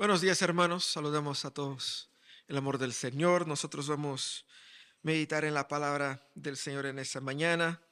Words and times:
Buenos 0.00 0.22
días 0.22 0.40
hermanos, 0.40 0.86
saludamos 0.86 1.44
a 1.44 1.50
todos 1.50 2.08
el 2.48 2.56
amor 2.56 2.78
del 2.78 2.94
Señor. 2.94 3.46
Nosotros 3.46 3.86
vamos 3.86 4.46
a 4.48 4.98
meditar 5.02 5.44
en 5.44 5.52
la 5.52 5.68
palabra 5.68 6.26
del 6.34 6.56
Señor 6.56 6.86
en 6.86 6.98
esta 6.98 7.20
mañana. 7.20 7.82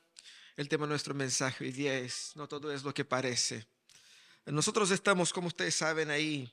El 0.57 0.71
tema 0.71 0.87
de 0.87 0.89
nuestro 0.89 1.13
mensaje 1.13 1.65
hoy 1.65 1.71
día 1.71 1.99
es, 1.99 2.33
no 2.35 2.49
todo 2.49 2.73
es 2.73 2.83
lo 2.83 2.95
que 2.95 3.05
parece. 3.05 3.67
Nosotros 4.47 4.91
estamos, 4.91 5.35
como 5.35 5.49
ustedes 5.49 5.75
saben, 5.75 6.09
ahí 6.09 6.51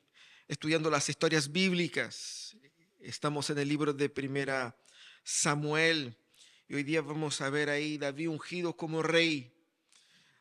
estudiando 0.49 0.89
las 0.89 1.07
historias 1.07 1.49
bíblicas. 1.49 2.57
Estamos 2.99 3.49
en 3.49 3.57
el 3.57 3.69
libro 3.69 3.93
de 3.93 4.09
Primera 4.09 4.75
Samuel 5.23 6.17
y 6.67 6.75
hoy 6.75 6.83
día 6.83 7.01
vamos 7.01 7.39
a 7.39 7.49
ver 7.49 7.69
ahí 7.69 7.97
David 7.97 8.27
ungido 8.27 8.75
como 8.75 9.01
rey. 9.01 9.53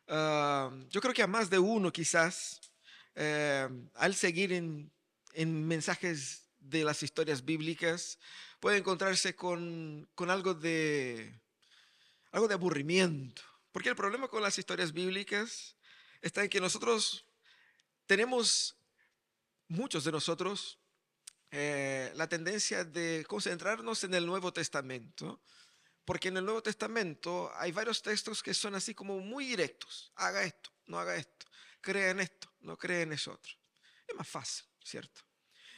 Ah, 0.09 0.73
yo 0.91 1.01
creo 1.01 1.15
que 1.15 1.23
a 1.23 1.28
más 1.28 1.48
de 1.51 1.60
uno 1.60 1.92
quizás, 1.92 2.60
eh, 3.15 3.69
al 3.95 4.16
seguir 4.16 4.52
en, 4.52 4.91
en, 5.34 5.66
mensajes 5.66 6.48
de 6.59 6.84
las 6.84 7.02
historias 7.02 7.45
bíblicas, 7.45 8.19
puede 8.61 8.79
encontrarse 8.79 9.34
con, 9.34 10.09
con 10.15 10.30
algo, 10.30 10.55
de, 10.55 11.41
algo 12.33 12.48
de 12.48 12.55
aburrimiento. 12.55 13.42
Porque 13.73 13.91
el 13.91 13.97
problema 13.97 14.28
con 14.28 14.42
las 14.42 14.59
historias 14.59 14.92
bíblicas 14.92 15.77
está 16.23 16.42
en 16.42 16.48
que 16.48 16.61
nosotros 16.61 17.27
tenemos, 18.06 18.77
muchos 19.69 20.05
de 20.05 20.12
nosotros, 20.12 20.78
eh, 21.51 22.12
la 22.14 22.28
tendencia 22.28 22.84
de 22.84 23.25
concentrarnos 23.28 24.05
en 24.05 24.14
el 24.14 24.27
Nuevo 24.27 24.53
Testamento 24.53 25.41
porque 26.05 26.28
en 26.28 26.37
el 26.37 26.45
Nuevo 26.45 26.62
Testamento 26.62 27.51
hay 27.56 27.73
varios 27.73 28.03
textos 28.03 28.42
que 28.42 28.53
son 28.53 28.75
así 28.75 28.95
como 28.95 29.19
muy 29.20 29.47
directos. 29.47 30.12
Haga 30.16 30.42
esto, 30.42 30.70
no 30.86 30.98
haga 30.98 31.17
esto. 31.17 31.47
Crea 31.80 32.11
en 32.11 32.20
esto, 32.20 32.53
no 32.61 32.77
cree 32.77 33.03
en 33.03 33.12
eso 33.12 33.33
otro. 33.33 33.53
Es 34.06 34.14
más 34.14 34.28
fácil, 34.28 34.67
¿cierto? 34.83 35.23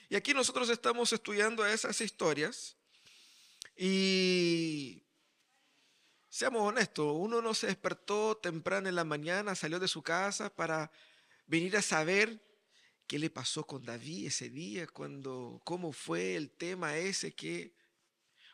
Y 0.08 0.16
aquí 0.16 0.34
nosotros 0.34 0.68
estamos 0.70 1.12
estudiando 1.12 1.66
esas 1.66 2.00
historias 2.00 2.76
y 3.76 5.02
seamos 6.28 6.62
honestos, 6.62 7.12
uno 7.18 7.42
no 7.42 7.54
se 7.54 7.66
despertó 7.66 8.36
temprano 8.36 8.88
en 8.88 8.94
la 8.94 9.04
mañana, 9.04 9.54
salió 9.54 9.78
de 9.78 9.88
su 9.88 10.02
casa 10.02 10.54
para 10.54 10.90
venir 11.46 11.76
a 11.76 11.82
saber 11.82 12.40
qué 13.06 13.18
le 13.18 13.30
pasó 13.30 13.66
con 13.66 13.84
David 13.84 14.26
ese 14.26 14.48
día, 14.50 14.86
cuando, 14.86 15.60
cómo 15.64 15.92
fue 15.92 16.36
el 16.36 16.50
tema 16.50 16.96
ese 16.96 17.34
que... 17.34 17.74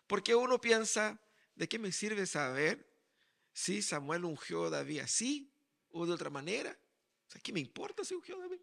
Porque 0.06 0.34
uno 0.34 0.61
piensa, 0.61 1.19
¿De 1.55 1.69
qué 1.69 1.78
me 1.78 1.92
sirve 1.92 2.27
saber 2.27 2.89
si 3.53 3.83
Samuel 3.83 4.25
ungió 4.25 4.64
a 4.67 4.70
David 4.70 5.00
así 5.00 5.53
o 5.91 6.06
de 6.06 6.12
otra 6.12 6.30
manera? 6.30 6.77
¿qué 7.42 7.53
me 7.53 7.61
importa 7.61 8.05
si 8.05 8.14
ungió 8.14 8.36
a 8.36 8.41
David? 8.41 8.61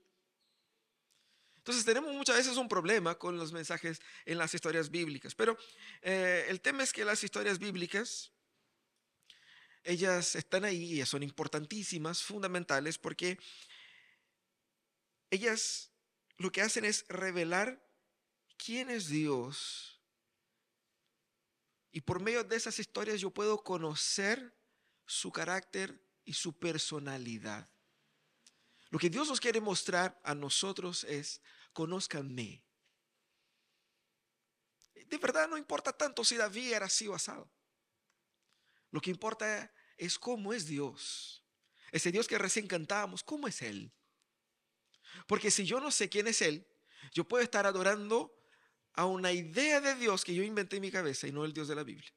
Entonces 1.70 1.86
tenemos 1.86 2.12
muchas 2.16 2.36
veces 2.36 2.58
un 2.58 2.68
problema 2.68 3.14
con 3.14 3.38
los 3.38 3.54
mensajes 3.54 4.02
en 4.26 4.40
las 4.40 4.52
historias 4.56 4.90
bíblicas, 4.90 5.36
pero 5.36 5.56
eh, 6.02 6.48
el 6.50 6.62
tema 6.62 6.82
es 6.82 6.92
que 6.92 7.06
las 7.06 7.24
historias 7.24 7.60
bíblicas, 7.60 8.32
ellas 9.84 10.34
están 10.34 10.66
ahí 10.66 11.00
y 11.00 11.06
son 11.06 11.22
importantísimas, 11.22 12.24
fundamentales, 12.24 12.98
porque 12.98 13.38
ellas 15.30 15.92
lo 16.38 16.52
que 16.52 16.64
hacen 16.64 16.86
es 16.86 17.06
revelar 17.08 17.88
quién 18.58 18.90
es 18.90 19.08
Dios 19.08 20.02
y 21.92 22.02
por 22.02 22.20
medio 22.20 22.44
de 22.44 22.56
esas 22.56 22.80
historias 22.80 23.22
yo 23.22 23.30
puedo 23.30 23.64
conocer 23.64 24.58
su 25.06 25.32
carácter 25.32 26.04
y 26.26 26.34
su 26.34 26.58
personalidad. 26.58 27.70
Lo 28.90 28.98
que 28.98 29.12
Dios 29.12 29.28
nos 29.28 29.40
quiere 29.40 29.62
mostrar 29.62 30.20
a 30.24 30.34
nosotros 30.34 31.04
es, 31.04 31.44
conózcanme. 31.74 32.64
De 34.94 35.18
verdad 35.18 35.50
no 35.50 35.58
importa 35.58 35.92
tanto 35.92 36.24
si 36.24 36.36
David 36.36 36.74
era 36.74 36.86
así 36.86 37.08
o 37.08 37.16
asado. 37.16 37.52
Lo 38.92 39.02
que 39.02 39.10
importa 39.10 39.72
es 39.98 40.18
cómo 40.18 40.54
es 40.54 40.66
Dios. 40.66 41.44
Ese 41.92 42.12
Dios 42.12 42.28
que 42.28 42.38
recién 42.38 42.68
cantábamos, 42.68 43.24
¿cómo 43.24 43.48
es 43.48 43.62
Él? 43.62 43.92
Porque 45.28 45.52
si 45.52 45.66
yo 45.66 45.80
no 45.80 45.92
sé 45.92 46.10
quién 46.10 46.28
es 46.28 46.42
Él, 46.42 46.68
yo 47.14 47.28
puedo 47.28 47.44
estar 47.44 47.66
adorando 47.66 48.36
a 48.94 49.06
una 49.06 49.32
idea 49.32 49.82
de 49.82 49.96
Dios 49.96 50.24
que 50.24 50.36
yo 50.36 50.44
inventé 50.44 50.78
en 50.78 50.84
mi 50.84 50.92
cabeza 50.92 51.28
y 51.28 51.32
no 51.32 51.46
el 51.46 51.54
Dios 51.54 51.68
de 51.68 51.76
la 51.76 51.84
Biblia. 51.84 52.12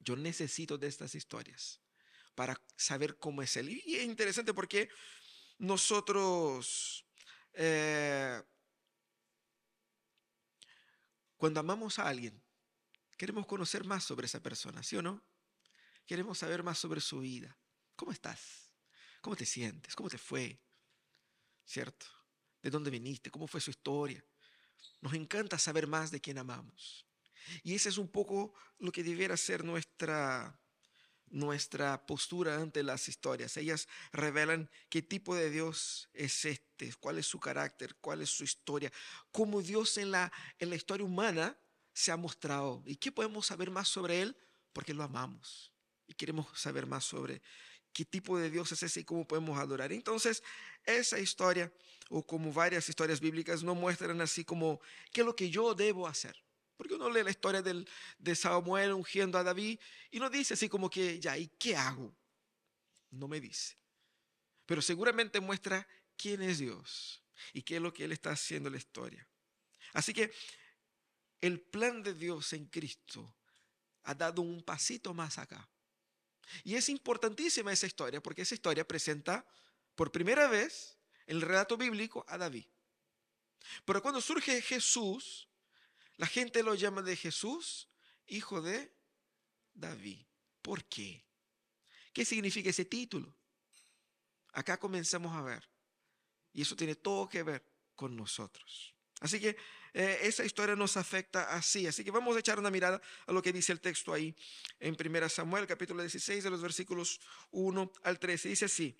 Yo 0.00 0.16
necesito 0.16 0.78
de 0.78 0.88
estas 0.88 1.14
historias 1.14 1.80
para 2.34 2.60
saber 2.76 3.18
cómo 3.18 3.42
es 3.42 3.56
Él. 3.56 3.70
Y 3.70 3.96
es 3.96 4.04
interesante 4.04 4.52
porque 4.52 4.88
nosotros, 5.58 7.06
eh, 7.52 8.42
cuando 11.42 11.58
amamos 11.58 11.98
a 11.98 12.06
alguien, 12.06 12.40
queremos 13.16 13.46
conocer 13.46 13.82
más 13.82 14.04
sobre 14.04 14.26
esa 14.26 14.40
persona, 14.40 14.80
¿sí 14.84 14.94
o 14.94 15.02
no? 15.02 15.24
Queremos 16.06 16.38
saber 16.38 16.62
más 16.62 16.78
sobre 16.78 17.00
su 17.00 17.18
vida. 17.18 17.58
¿Cómo 17.96 18.12
estás? 18.12 18.72
¿Cómo 19.20 19.34
te 19.34 19.44
sientes? 19.44 19.96
¿Cómo 19.96 20.08
te 20.08 20.18
fue? 20.18 20.62
¿Cierto? 21.64 22.06
¿De 22.62 22.70
dónde 22.70 22.90
viniste? 22.90 23.28
¿Cómo 23.32 23.48
fue 23.48 23.60
su 23.60 23.70
historia? 23.70 24.24
Nos 25.00 25.14
encanta 25.14 25.58
saber 25.58 25.88
más 25.88 26.12
de 26.12 26.20
quien 26.20 26.38
amamos. 26.38 27.08
Y 27.64 27.74
ese 27.74 27.88
es 27.88 27.98
un 27.98 28.06
poco 28.06 28.54
lo 28.78 28.92
que 28.92 29.02
debiera 29.02 29.36
ser 29.36 29.64
nuestra, 29.64 30.61
nuestra 31.32 32.06
postura 32.06 32.56
ante 32.56 32.82
las 32.82 33.08
historias. 33.08 33.56
Ellas 33.56 33.88
revelan 34.12 34.70
qué 34.88 35.02
tipo 35.02 35.34
de 35.34 35.50
Dios 35.50 36.08
es 36.12 36.44
este, 36.44 36.92
cuál 37.00 37.18
es 37.18 37.26
su 37.26 37.40
carácter, 37.40 37.96
cuál 38.00 38.22
es 38.22 38.30
su 38.30 38.44
historia, 38.44 38.92
cómo 39.32 39.62
Dios 39.62 39.98
en 39.98 40.10
la, 40.12 40.30
en 40.58 40.70
la 40.70 40.76
historia 40.76 41.04
humana 41.04 41.58
se 41.92 42.12
ha 42.12 42.16
mostrado 42.16 42.82
y 42.86 42.96
qué 42.96 43.10
podemos 43.10 43.46
saber 43.46 43.70
más 43.70 43.88
sobre 43.88 44.22
Él 44.22 44.36
porque 44.72 44.94
lo 44.94 45.02
amamos 45.02 45.72
y 46.06 46.14
queremos 46.14 46.46
saber 46.58 46.86
más 46.86 47.04
sobre 47.04 47.42
qué 47.92 48.04
tipo 48.04 48.38
de 48.38 48.50
Dios 48.50 48.72
es 48.72 48.82
ese 48.82 49.00
y 49.00 49.04
cómo 49.04 49.26
podemos 49.26 49.58
adorar. 49.58 49.92
Entonces, 49.92 50.42
esa 50.84 51.18
historia, 51.18 51.72
o 52.08 52.26
como 52.26 52.52
varias 52.52 52.88
historias 52.88 53.20
bíblicas, 53.20 53.62
no 53.62 53.74
muestran 53.74 54.20
así 54.20 54.44
como 54.44 54.80
qué 55.12 55.20
es 55.20 55.26
lo 55.26 55.36
que 55.36 55.50
yo 55.50 55.74
debo 55.74 56.06
hacer. 56.06 56.36
Uno 57.02 57.10
lee 57.10 57.24
la 57.24 57.30
historia 57.30 57.62
del, 57.62 57.88
de 58.18 58.34
Samuel 58.36 58.92
ungiendo 58.92 59.36
a 59.36 59.42
David 59.42 59.80
y 60.10 60.20
no 60.20 60.30
dice 60.30 60.54
así 60.54 60.68
como 60.68 60.88
que, 60.88 61.18
ya, 61.18 61.36
¿y 61.36 61.48
qué 61.48 61.76
hago? 61.76 62.14
No 63.10 63.26
me 63.26 63.40
dice. 63.40 63.76
Pero 64.66 64.80
seguramente 64.80 65.40
muestra 65.40 65.86
quién 66.16 66.42
es 66.42 66.58
Dios 66.58 67.22
y 67.52 67.62
qué 67.62 67.76
es 67.76 67.82
lo 67.82 67.92
que 67.92 68.04
Él 68.04 68.12
está 68.12 68.30
haciendo 68.30 68.68
en 68.68 68.74
la 68.74 68.78
historia. 68.78 69.28
Así 69.92 70.14
que 70.14 70.32
el 71.40 71.60
plan 71.60 72.04
de 72.04 72.14
Dios 72.14 72.52
en 72.52 72.66
Cristo 72.66 73.34
ha 74.04 74.14
dado 74.14 74.42
un 74.42 74.62
pasito 74.62 75.12
más 75.12 75.38
acá. 75.38 75.68
Y 76.62 76.76
es 76.76 76.88
importantísima 76.88 77.72
esa 77.72 77.86
historia 77.86 78.22
porque 78.22 78.42
esa 78.42 78.54
historia 78.54 78.86
presenta 78.86 79.44
por 79.96 80.12
primera 80.12 80.46
vez 80.46 80.98
el 81.26 81.40
relato 81.40 81.76
bíblico 81.76 82.24
a 82.28 82.38
David. 82.38 82.66
Pero 83.84 84.02
cuando 84.02 84.20
surge 84.20 84.62
Jesús, 84.62 85.48
la 86.22 86.28
gente 86.28 86.62
lo 86.62 86.76
llama 86.76 87.02
de 87.02 87.16
Jesús 87.16 87.88
hijo 88.28 88.62
de 88.62 88.94
David. 89.74 90.24
¿Por 90.62 90.84
qué? 90.84 91.26
¿Qué 92.12 92.24
significa 92.24 92.70
ese 92.70 92.84
título? 92.84 93.34
Acá 94.52 94.78
comenzamos 94.78 95.34
a 95.34 95.42
ver. 95.42 95.68
Y 96.52 96.62
eso 96.62 96.76
tiene 96.76 96.94
todo 96.94 97.28
que 97.28 97.42
ver 97.42 97.66
con 97.96 98.14
nosotros. 98.14 98.94
Así 99.18 99.40
que 99.40 99.56
eh, 99.94 100.20
esa 100.22 100.44
historia 100.44 100.76
nos 100.76 100.96
afecta 100.96 101.56
así. 101.56 101.88
Así 101.88 102.04
que 102.04 102.12
vamos 102.12 102.36
a 102.36 102.38
echar 102.38 102.56
una 102.60 102.70
mirada 102.70 103.02
a 103.26 103.32
lo 103.32 103.42
que 103.42 103.52
dice 103.52 103.72
el 103.72 103.80
texto 103.80 104.12
ahí 104.12 104.32
en 104.78 104.96
1 104.96 105.28
Samuel, 105.28 105.66
capítulo 105.66 106.02
16, 106.02 106.44
de 106.44 106.50
los 106.50 106.62
versículos 106.62 107.20
1 107.50 107.92
al 108.04 108.20
13. 108.20 108.48
Dice 108.48 108.66
así, 108.66 108.96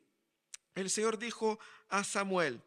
el 0.75 0.91
Señor 0.91 1.19
dijo 1.19 1.61
a 1.89 2.03
Samuel, 2.03 2.61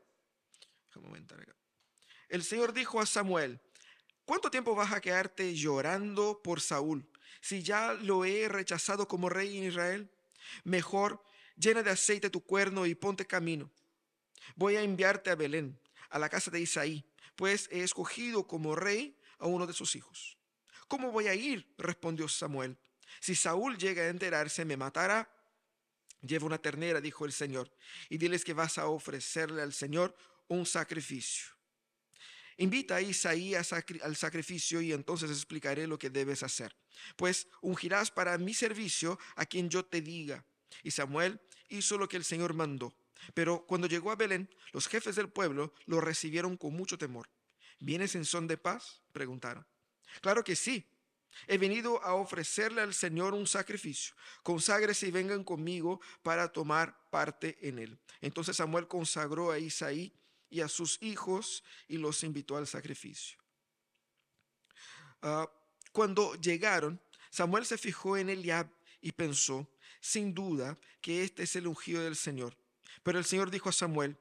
el 2.30 2.42
Señor 2.42 2.72
dijo 2.72 3.02
a 3.02 3.06
Samuel, 3.06 3.60
¿cuánto 4.26 4.52
tiempo 4.52 4.76
vas 4.76 4.92
a 4.92 5.02
quedarte 5.02 5.56
llorando 5.56 6.42
por 6.44 6.62
Saúl 6.62 7.08
si 7.42 7.64
ya 7.64 7.94
lo 7.94 8.26
he 8.26 8.48
rechazado 8.48 9.08
como 9.08 9.30
rey 9.30 9.58
en 9.58 9.66
Israel? 9.66 10.10
Mejor 10.64 11.24
llena 11.58 11.84
de 11.84 11.92
aceite 11.92 12.30
tu 12.30 12.42
cuerno 12.44 12.86
y 12.86 12.96
ponte 12.96 13.26
camino. 13.26 13.72
Voy 14.56 14.76
a 14.76 14.82
enviarte 14.82 15.30
a 15.30 15.36
Belén, 15.36 15.80
a 16.10 16.20
la 16.20 16.30
casa 16.30 16.52
de 16.52 16.60
Isaí 16.60 17.06
pues 17.36 17.68
he 17.72 17.84
escogido 17.84 18.48
como 18.48 18.76
rey 18.76 19.18
a 19.40 19.48
uno 19.48 19.68
de 19.68 19.74
sus 19.74 19.96
hijos. 19.96 20.38
¿Cómo 20.88 21.12
voy 21.12 21.28
a 21.28 21.36
ir? 21.36 21.68
respondió 21.78 22.28
Samuel. 22.28 22.78
Si 23.20 23.36
Saúl 23.36 23.78
llega 23.78 24.04
a 24.04 24.10
enterarse, 24.10 24.66
me 24.66 24.78
matará. 24.78 25.30
Lleva 26.22 26.46
una 26.46 26.58
ternera, 26.58 27.02
dijo 27.02 27.26
el 27.26 27.34
Señor, 27.34 27.72
y 28.10 28.18
diles 28.18 28.44
que 28.44 28.54
vas 28.54 28.78
a 28.78 28.88
ofrecerle 28.88 29.62
al 29.62 29.74
Señor 29.74 30.16
un 30.48 30.66
sacrificio. 30.66 31.55
Invita 32.58 32.96
a 32.96 33.02
Isaí 33.02 33.54
al 33.56 34.16
sacrificio 34.16 34.82
y 34.82 34.94
entonces 34.94 35.30
explicaré 35.30 35.88
lo 35.88 36.00
que 36.00 36.10
debes 36.10 36.44
hacer. 36.44 36.76
Pues 37.18 37.48
ungirás 37.62 38.12
para 38.12 38.38
mi 38.38 38.54
servicio 38.54 39.20
a 39.36 39.46
quien 39.46 39.70
yo 39.70 39.84
te 39.86 40.02
diga. 40.02 40.46
Y 40.84 40.92
Samuel 40.92 41.42
hizo 41.70 41.98
lo 41.98 42.08
que 42.08 42.18
el 42.18 42.24
Señor 42.24 42.54
mandó. 42.54 42.96
Pero 43.34 43.66
cuando 43.66 43.88
llegó 43.88 44.12
a 44.12 44.16
Belén, 44.16 44.50
los 44.72 44.88
jefes 44.88 45.16
del 45.16 45.30
pueblo 45.30 45.74
lo 45.86 46.00
recibieron 46.00 46.58
con 46.58 46.74
mucho 46.74 46.98
temor. 46.98 47.30
¿vienes 47.80 48.16
en 48.16 48.26
son 48.26 48.48
de 48.48 48.58
paz? 48.58 49.02
Preguntaron. 49.12 49.66
Claro 50.22 50.44
que 50.44 50.56
sí. 50.56 50.86
He 51.48 51.58
venido 51.58 52.02
a 52.02 52.14
ofrecerle 52.14 52.82
al 52.82 52.94
Señor 52.94 53.34
un 53.34 53.46
sacrificio. 53.46 54.16
Conságrese 54.42 55.08
y 55.08 55.12
vengan 55.12 55.44
conmigo 55.44 56.00
para 56.24 56.48
tomar 56.52 56.98
parte 57.10 57.58
en 57.68 57.80
él. 57.80 58.00
Entonces 58.22 58.56
Samuel 58.56 58.88
consagró 58.88 59.52
a 59.52 59.60
Isaí 59.60 60.14
y 60.50 60.62
a 60.62 60.68
sus 60.68 61.02
hijos 61.02 61.64
y 61.88 61.98
los 61.98 62.24
invitó 62.24 62.58
al 62.58 62.68
sacrificio. 62.68 63.38
Ah, 65.22 65.50
cuando 65.92 66.36
llegaron, 66.36 67.02
Samuel 67.30 67.66
se 67.66 67.78
fijó 67.78 68.18
en 68.18 68.30
Eliab 68.30 68.70
y 69.02 69.12
pensó, 69.12 69.68
sin 70.00 70.34
duda, 70.34 70.78
que 71.02 71.24
este 71.24 71.44
es 71.44 71.56
el 71.56 71.68
ungido 71.68 72.04
del 72.04 72.16
Señor. 72.16 72.58
Pero 73.04 73.20
el 73.20 73.26
Señor 73.26 73.52
dijo 73.52 73.70
a 73.70 73.74
Samuel, 73.74 74.18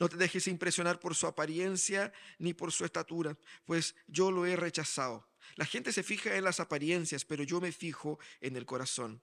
no 0.00 0.08
te 0.08 0.16
dejes 0.16 0.48
impresionar 0.48 0.98
por 0.98 1.14
su 1.14 1.26
apariencia 1.26 2.12
ni 2.38 2.54
por 2.54 2.72
su 2.72 2.84
estatura, 2.84 3.36
pues 3.64 3.94
yo 4.06 4.30
lo 4.30 4.46
he 4.46 4.56
rechazado. 4.56 5.28
La 5.54 5.64
gente 5.64 5.92
se 5.92 6.02
fija 6.02 6.36
en 6.36 6.44
las 6.44 6.60
apariencias, 6.60 7.24
pero 7.24 7.44
yo 7.44 7.60
me 7.60 7.72
fijo 7.72 8.18
en 8.40 8.56
el 8.56 8.66
corazón. 8.66 9.22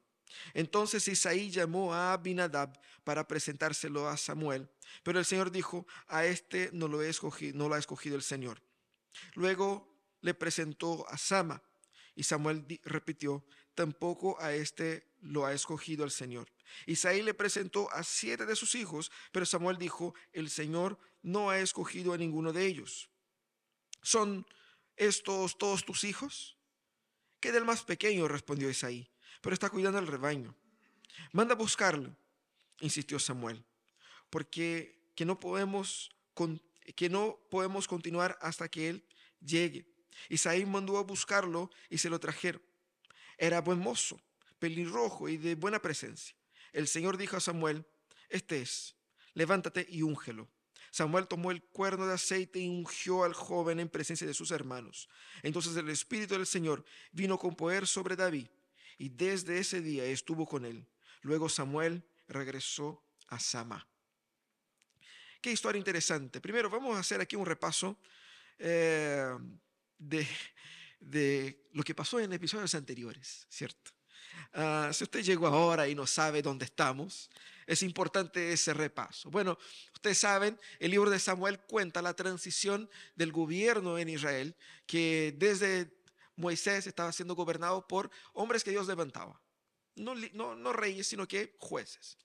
Entonces 0.54 1.08
Isaí 1.08 1.50
llamó 1.50 1.94
a 1.94 2.14
Abinadab 2.14 2.80
para 3.04 3.28
presentárselo 3.28 4.08
a 4.08 4.18
Samuel, 4.18 4.70
pero 5.04 5.20
el 5.20 5.26
Señor 5.26 5.52
dijo, 5.52 5.86
a 6.08 6.26
este 6.26 6.70
no 6.74 6.88
lo, 6.88 7.00
ha 7.00 7.08
escogido 7.08 8.16
el 8.16 8.24
Señor. 8.24 8.62
Luego 9.34 10.00
le 10.22 10.34
presentó 10.34 11.08
a 11.10 11.18
Sama, 11.18 11.62
y 12.16 12.24
Samuel 12.24 12.66
repitió, 12.84 13.46
tampoco 13.76 14.40
a 14.40 14.54
este 14.54 15.12
lo 15.22 15.46
ha 15.46 15.54
escogido 15.54 16.06
el 16.06 16.12
Señor. 16.12 16.52
Isaí 16.86 17.22
le 17.22 17.34
presentó 17.34 17.92
a 17.92 18.04
siete 18.04 18.46
de 18.46 18.56
sus 18.56 18.76
hijos, 18.76 19.12
pero 19.32 19.46
Samuel 19.46 19.78
dijo, 19.78 20.14
el 20.32 20.50
Señor 20.50 21.00
no 21.22 21.50
ha 21.50 21.60
escogido 21.60 22.14
a 22.14 22.18
ninguno 22.18 22.54
de 22.54 22.66
ellos. 22.66 23.10
¿Son 24.02 24.46
estos 24.96 25.58
todos 25.58 25.86
tus 25.86 26.04
hijos? 26.04 26.58
Que 27.40 27.52
del 27.52 27.66
más 27.66 27.84
pequeño, 27.84 28.28
respondió 28.28 28.70
Isaí, 28.70 29.10
pero 29.44 29.54
está 29.54 29.70
cuidando 29.70 30.00
el 30.00 30.08
rebaño. 30.08 30.56
Manda 31.34 31.54
a 31.54 31.58
buscarlo, 31.58 32.16
insistió 32.80 33.20
Samuel, 33.20 33.64
porque 34.30 35.12
que 35.16 35.26
no 35.26 35.38
podemos, 35.38 36.10
que 36.96 37.10
no 37.10 37.38
podemos 37.52 37.88
continuar 37.88 38.38
hasta 38.42 38.70
que 38.70 38.90
él 38.90 39.06
llegue. 39.42 39.86
Isaí 40.30 40.66
mandó 40.66 40.98
a 40.98 41.04
buscarlo 41.04 41.70
y 41.90 41.98
se 41.98 42.10
lo 42.10 42.20
trajeron. 42.20 42.62
Era 43.38 43.60
buen 43.60 43.80
mozo, 43.80 44.20
pelirrojo 44.60 45.28
y 45.28 45.36
de 45.36 45.56
buena 45.56 45.82
presencia. 45.82 46.36
El 46.72 46.88
Señor 46.88 47.18
dijo 47.18 47.36
a 47.36 47.42
Samuel, 47.42 47.86
este 48.30 48.62
es, 48.62 48.96
levántate 49.34 49.86
y 49.90 50.04
úngelo. 50.04 50.48
Samuel 50.90 51.28
tomó 51.28 51.52
el 51.52 51.62
cuerno 51.62 52.08
de 52.08 52.14
aceite 52.14 52.60
y 52.60 52.70
ungió 52.70 53.26
al 53.26 53.34
joven 53.34 53.82
en 53.82 53.90
presencia 53.90 54.26
de 54.26 54.34
sus 54.34 54.52
hermanos. 54.52 55.10
Entonces 55.42 55.76
el 55.76 55.90
Espíritu 55.90 56.36
del 56.36 56.46
Señor 56.46 56.86
vino 57.12 57.38
con 57.38 57.56
poder 57.56 57.88
sobre 57.88 58.16
David 58.16 58.48
y 58.98 59.10
desde 59.10 59.60
ese 59.60 59.82
día 59.82 60.06
estuvo 60.06 60.46
con 60.46 60.66
él. 60.66 60.88
Luego 61.22 61.50
Samuel 61.50 62.04
regresó 62.28 63.04
a 63.28 63.40
Sama. 63.40 63.88
Qué 65.42 65.52
historia 65.52 65.78
interesante. 65.78 66.40
Primero 66.40 66.70
vamos 66.70 66.96
a 66.96 67.00
hacer 67.00 67.20
aquí 67.20 67.36
un 67.36 67.46
repaso 67.46 68.00
eh, 68.60 69.30
de, 69.98 70.28
de 71.00 71.68
lo 71.74 71.84
que 71.84 71.96
pasó 71.96 72.20
en 72.20 72.32
episodios 72.32 72.74
anteriores, 72.76 73.46
¿cierto? 73.50 73.92
Ah, 74.54 74.90
si 74.94 75.04
usted 75.04 75.24
llegó 75.24 75.48
ahora 75.48 75.88
y 75.88 75.96
no 75.96 76.08
sabe 76.08 76.42
dónde 76.42 76.66
estamos, 76.66 77.30
es 77.66 77.82
importante 77.84 78.52
ese 78.54 78.74
repaso. 78.74 79.30
Bueno, 79.32 79.58
ustedes 79.94 80.18
saben, 80.18 80.60
el 80.80 80.92
libro 80.92 81.10
de 81.10 81.20
Samuel 81.20 81.60
cuenta 81.60 82.02
la 82.02 82.14
transición 82.14 82.90
del 83.16 83.32
gobierno 83.32 83.98
en 83.98 84.10
Israel, 84.10 84.56
que 84.86 85.34
desde 85.38 86.03
Moisés 86.36 86.88
estaba 86.88 87.12
siendo 87.12 87.36
gobernado 87.36 87.88
por 87.88 88.10
hombres 88.34 88.64
que 88.64 88.72
Dios 88.72 88.88
levantaba. 88.88 89.42
No, 89.96 90.74
reyes, 90.74 91.08
sino 91.08 91.28
que 91.28 91.56
jueces. 91.60 92.18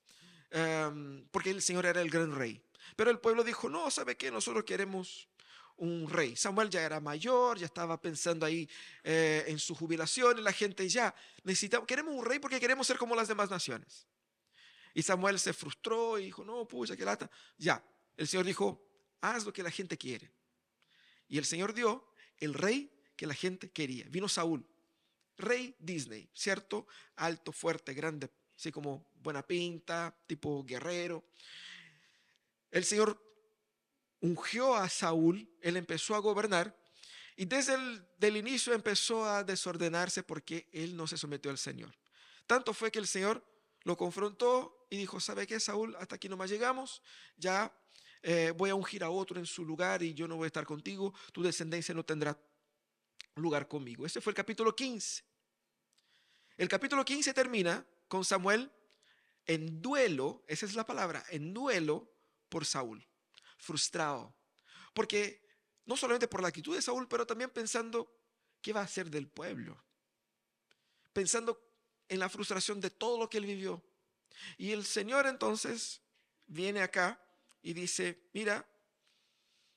porque 1.31 1.51
el 1.51 1.61
Señor 1.61 1.85
era 1.85 2.01
el 2.01 2.09
gran 2.09 2.35
rey. 2.35 2.63
Pero 2.95 3.11
el 3.11 3.19
pueblo 3.19 3.43
dijo, 3.43 3.69
no, 3.69 3.91
¿sabe 3.91 4.17
qué? 4.17 4.31
Nosotros 4.31 4.63
queremos 4.63 5.29
un 5.79 6.09
rey. 6.09 6.35
Samuel 6.35 6.69
ya 6.69 6.81
era 6.81 6.99
mayor, 6.99 7.57
ya 7.57 7.65
estaba 7.65 7.99
pensando 7.99 8.45
ahí 8.45 8.69
eh, 9.03 9.45
en 9.47 9.59
su 9.59 9.75
jubilación 9.75 10.37
y 10.39 10.41
la 10.41 10.51
gente 10.51 10.87
ya 10.87 11.13
necesitamos, 11.43 11.87
queremos 11.87 12.13
un 12.13 12.25
rey 12.25 12.39
porque 12.39 12.59
queremos 12.59 12.85
ser 12.85 12.97
como 12.97 13.15
las 13.15 13.27
demás 13.27 13.49
naciones. 13.49 14.05
Y 14.93 15.03
Samuel 15.03 15.39
se 15.39 15.53
frustró 15.53 16.19
y 16.19 16.25
dijo, 16.25 16.43
no, 16.43 16.67
pucha, 16.67 16.97
qué 16.97 17.05
lata. 17.05 17.29
Ya, 17.57 17.83
el 18.17 18.27
Señor 18.27 18.45
dijo, 18.45 18.85
haz 19.21 19.45
lo 19.45 19.53
que 19.53 19.63
la 19.63 19.71
gente 19.71 19.97
quiere. 19.97 20.31
Y 21.27 21.37
el 21.37 21.45
Señor 21.45 21.73
dio 21.73 22.11
el 22.37 22.53
rey 22.53 22.91
que 23.19 23.27
la 23.27 23.33
gente 23.33 23.69
quería. 23.69 24.05
Vino 24.07 24.29
Saúl, 24.29 24.65
rey 25.37 25.75
Disney, 25.77 26.29
¿cierto? 26.33 26.87
Alto, 27.17 27.51
fuerte, 27.51 27.93
grande, 27.93 28.29
así 28.55 28.71
como 28.71 29.11
buena 29.13 29.45
pinta, 29.45 30.15
tipo 30.25 30.63
guerrero. 30.63 31.25
El 32.71 32.85
Señor 32.85 33.21
ungió 34.21 34.73
a 34.73 34.87
Saúl, 34.87 35.49
él 35.59 35.75
empezó 35.75 36.15
a 36.15 36.19
gobernar 36.19 36.73
y 37.35 37.43
desde 37.43 37.75
el 38.21 38.37
inicio 38.37 38.71
empezó 38.71 39.25
a 39.25 39.43
desordenarse 39.43 40.23
porque 40.23 40.69
él 40.71 40.95
no 40.95 41.05
se 41.05 41.17
sometió 41.17 41.51
al 41.51 41.57
Señor. 41.57 41.93
Tanto 42.47 42.73
fue 42.73 42.89
que 42.89 42.99
el 42.99 43.07
Señor 43.07 43.45
lo 43.83 43.97
confrontó 43.97 44.87
y 44.89 44.95
dijo, 44.95 45.19
¿sabe 45.19 45.45
qué, 45.45 45.59
Saúl? 45.59 45.93
Hasta 45.99 46.15
aquí 46.15 46.29
nomás 46.29 46.49
llegamos, 46.49 47.01
ya 47.35 47.69
eh, 48.21 48.53
voy 48.55 48.69
a 48.69 48.75
ungir 48.75 49.03
a 49.03 49.09
otro 49.09 49.39
en 49.39 49.45
su 49.45 49.65
lugar 49.65 50.03
y 50.03 50.13
yo 50.13 50.25
no 50.25 50.37
voy 50.37 50.45
a 50.45 50.47
estar 50.47 50.65
contigo, 50.65 51.13
tu 51.33 51.43
descendencia 51.43 51.93
no 51.93 52.05
tendrá 52.05 52.39
lugar 53.41 53.67
conmigo. 53.67 54.05
Ese 54.05 54.21
fue 54.21 54.31
el 54.31 54.35
capítulo 54.35 54.75
15. 54.75 55.23
El 56.57 56.67
capítulo 56.67 57.05
15 57.05 57.33
termina 57.33 57.85
con 58.07 58.25
Samuel 58.25 58.71
en 59.45 59.81
duelo, 59.81 60.43
esa 60.47 60.65
es 60.65 60.75
la 60.75 60.85
palabra, 60.85 61.23
en 61.29 61.53
duelo 61.53 62.11
por 62.49 62.65
Saúl 62.65 63.09
frustrado. 63.59 64.35
Porque 64.93 65.45
no 65.85 65.95
solamente 65.95 66.27
por 66.27 66.41
la 66.41 66.47
actitud 66.47 66.75
de 66.75 66.81
Saúl, 66.81 67.07
pero 67.07 67.27
también 67.27 67.51
pensando 67.51 68.11
qué 68.61 68.73
va 68.73 68.81
a 68.81 68.85
hacer 68.85 69.09
del 69.09 69.27
pueblo. 69.27 69.83
Pensando 71.13 71.61
en 72.07 72.19
la 72.19 72.29
frustración 72.29 72.79
de 72.81 72.89
todo 72.89 73.19
lo 73.19 73.29
que 73.29 73.37
él 73.37 73.45
vivió. 73.45 73.83
Y 74.57 74.71
el 74.71 74.85
Señor 74.85 75.27
entonces 75.27 76.01
viene 76.47 76.81
acá 76.81 77.21
y 77.61 77.73
dice, 77.73 78.29
mira, 78.33 78.65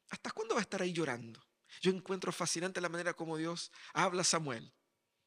¿hasta 0.08 0.30
cuándo 0.30 0.54
va 0.54 0.60
a 0.60 0.62
estar 0.62 0.80
ahí 0.80 0.92
llorando? 0.92 1.44
Yo 1.80 1.90
encuentro 1.90 2.32
fascinante 2.32 2.80
la 2.80 2.88
manera 2.88 3.14
como 3.14 3.36
Dios 3.36 3.72
habla 3.92 4.22
a 4.22 4.24
Samuel. 4.24 4.72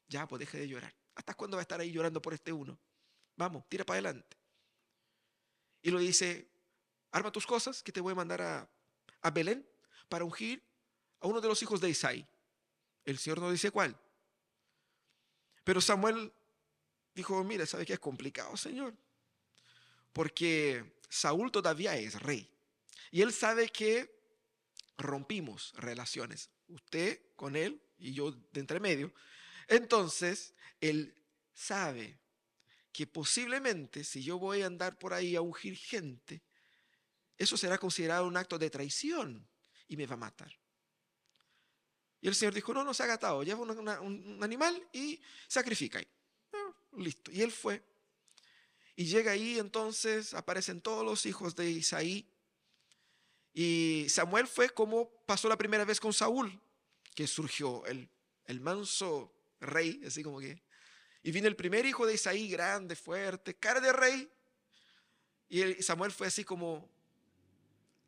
Ya, 0.08 0.26
pues 0.26 0.40
deje 0.40 0.58
de 0.58 0.68
llorar. 0.68 0.94
¿Hasta 1.14 1.34
cuándo 1.34 1.56
va 1.56 1.60
a 1.60 1.62
estar 1.62 1.80
ahí 1.80 1.90
llorando 1.90 2.22
por 2.22 2.34
este 2.34 2.52
uno? 2.52 2.78
Vamos, 3.36 3.68
tira 3.68 3.84
para 3.84 3.96
adelante. 3.96 4.36
Y 5.82 5.90
lo 5.90 5.98
dice, 5.98 6.48
arma 7.10 7.32
tus 7.32 7.46
cosas 7.46 7.82
que 7.82 7.92
te 7.92 8.00
voy 8.00 8.12
a 8.12 8.16
mandar 8.16 8.42
a, 8.42 9.30
Belén 9.30 9.68
para 10.08 10.24
ungir 10.24 10.62
a 11.20 11.26
uno 11.26 11.40
de 11.40 11.48
los 11.48 11.60
hijos 11.62 11.80
de 11.80 11.90
Isaí. 11.90 12.24
El 13.04 13.18
Señor 13.18 13.40
no 13.40 13.50
dice 13.50 13.72
cuál. 13.72 13.98
Pero 15.64 15.80
Samuel 15.80 16.32
dijo, 17.12 17.42
mire, 17.42 17.66
¿sabe 17.66 17.84
qué 17.84 17.94
es 17.94 17.98
complicado, 17.98 18.56
Señor? 18.56 18.94
Porque 20.12 20.96
Saúl 21.08 21.50
todavía 21.50 21.96
es 21.96 22.20
rey. 22.22 22.48
Y 23.10 23.22
él 23.22 23.32
sabe 23.32 23.68
que 23.68 24.15
rompimos 24.96 25.72
relaciones. 25.76 26.50
Usted 26.68 27.20
con 27.36 27.56
él 27.56 27.82
y 27.98 28.12
yo 28.12 28.32
de 28.32 28.60
entre 28.60 28.80
medio. 28.80 29.12
Entonces, 29.68 30.54
él 30.80 31.14
sabe 31.52 32.18
que 32.92 33.06
posiblemente 33.06 34.04
si 34.04 34.22
yo 34.22 34.38
voy 34.38 34.62
a 34.62 34.66
andar 34.66 34.98
por 34.98 35.12
ahí 35.12 35.36
a 35.36 35.40
ungir 35.40 35.76
gente, 35.76 36.42
eso 37.36 37.56
será 37.56 37.78
considerado 37.78 38.26
un 38.26 38.36
acto 38.36 38.58
de 38.58 38.70
traición 38.70 39.46
y 39.88 39.96
me 39.96 40.06
va 40.06 40.14
a 40.14 40.18
matar. 40.18 40.52
Y 42.20 42.28
el 42.28 42.34
Señor 42.34 42.54
dijo, 42.54 42.72
no, 42.72 42.82
no 42.82 42.94
se 42.94 43.02
ha 43.02 43.12
atado, 43.12 43.42
lleva 43.42 43.60
un 43.60 44.42
animal 44.42 44.88
y 44.92 45.20
sacrifica 45.46 45.98
ahí. 45.98 46.08
Ah, 46.52 46.72
listo. 46.96 47.30
Y 47.30 47.42
él 47.42 47.52
fue. 47.52 47.82
Y 48.96 49.04
llega 49.04 49.32
ahí, 49.32 49.58
entonces 49.58 50.32
aparecen 50.32 50.80
todos 50.80 51.04
los 51.04 51.26
hijos 51.26 51.54
de 51.54 51.70
Isaí. 51.70 52.26
Y 53.58 54.06
Samuel 54.10 54.46
fue 54.46 54.68
como 54.68 55.08
pasó 55.24 55.48
la 55.48 55.56
primera 55.56 55.86
vez 55.86 55.98
con 55.98 56.12
Saúl, 56.12 56.60
que 57.14 57.26
surgió 57.26 57.86
el, 57.86 58.06
el 58.44 58.60
manso 58.60 59.32
rey, 59.60 60.02
así 60.06 60.22
como 60.22 60.40
que. 60.40 60.62
Y 61.22 61.32
vino 61.32 61.48
el 61.48 61.56
primer 61.56 61.86
hijo 61.86 62.04
de 62.04 62.12
Isaí, 62.12 62.50
grande, 62.50 62.94
fuerte, 62.94 63.56
cara 63.56 63.80
de 63.80 63.94
rey. 63.94 64.30
Y 65.48 65.82
Samuel 65.82 66.12
fue 66.12 66.26
así 66.26 66.44
como 66.44 66.86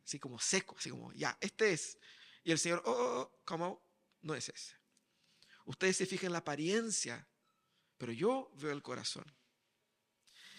así 0.04 0.18
como 0.18 0.38
seco, 0.38 0.74
así 0.78 0.90
como, 0.90 1.14
ya, 1.14 1.36
este 1.40 1.72
es. 1.72 1.96
Y 2.44 2.52
el 2.52 2.58
Señor, 2.58 2.82
oh, 2.84 2.90
oh, 2.90 3.20
oh, 3.20 3.38
¿cómo? 3.46 3.82
No 4.20 4.34
es 4.34 4.50
ese. 4.50 4.74
Ustedes 5.64 5.96
se 5.96 6.04
fijan 6.04 6.26
en 6.26 6.32
la 6.32 6.38
apariencia, 6.40 7.26
pero 7.96 8.12
yo 8.12 8.50
veo 8.56 8.72
el 8.72 8.82
corazón. 8.82 9.24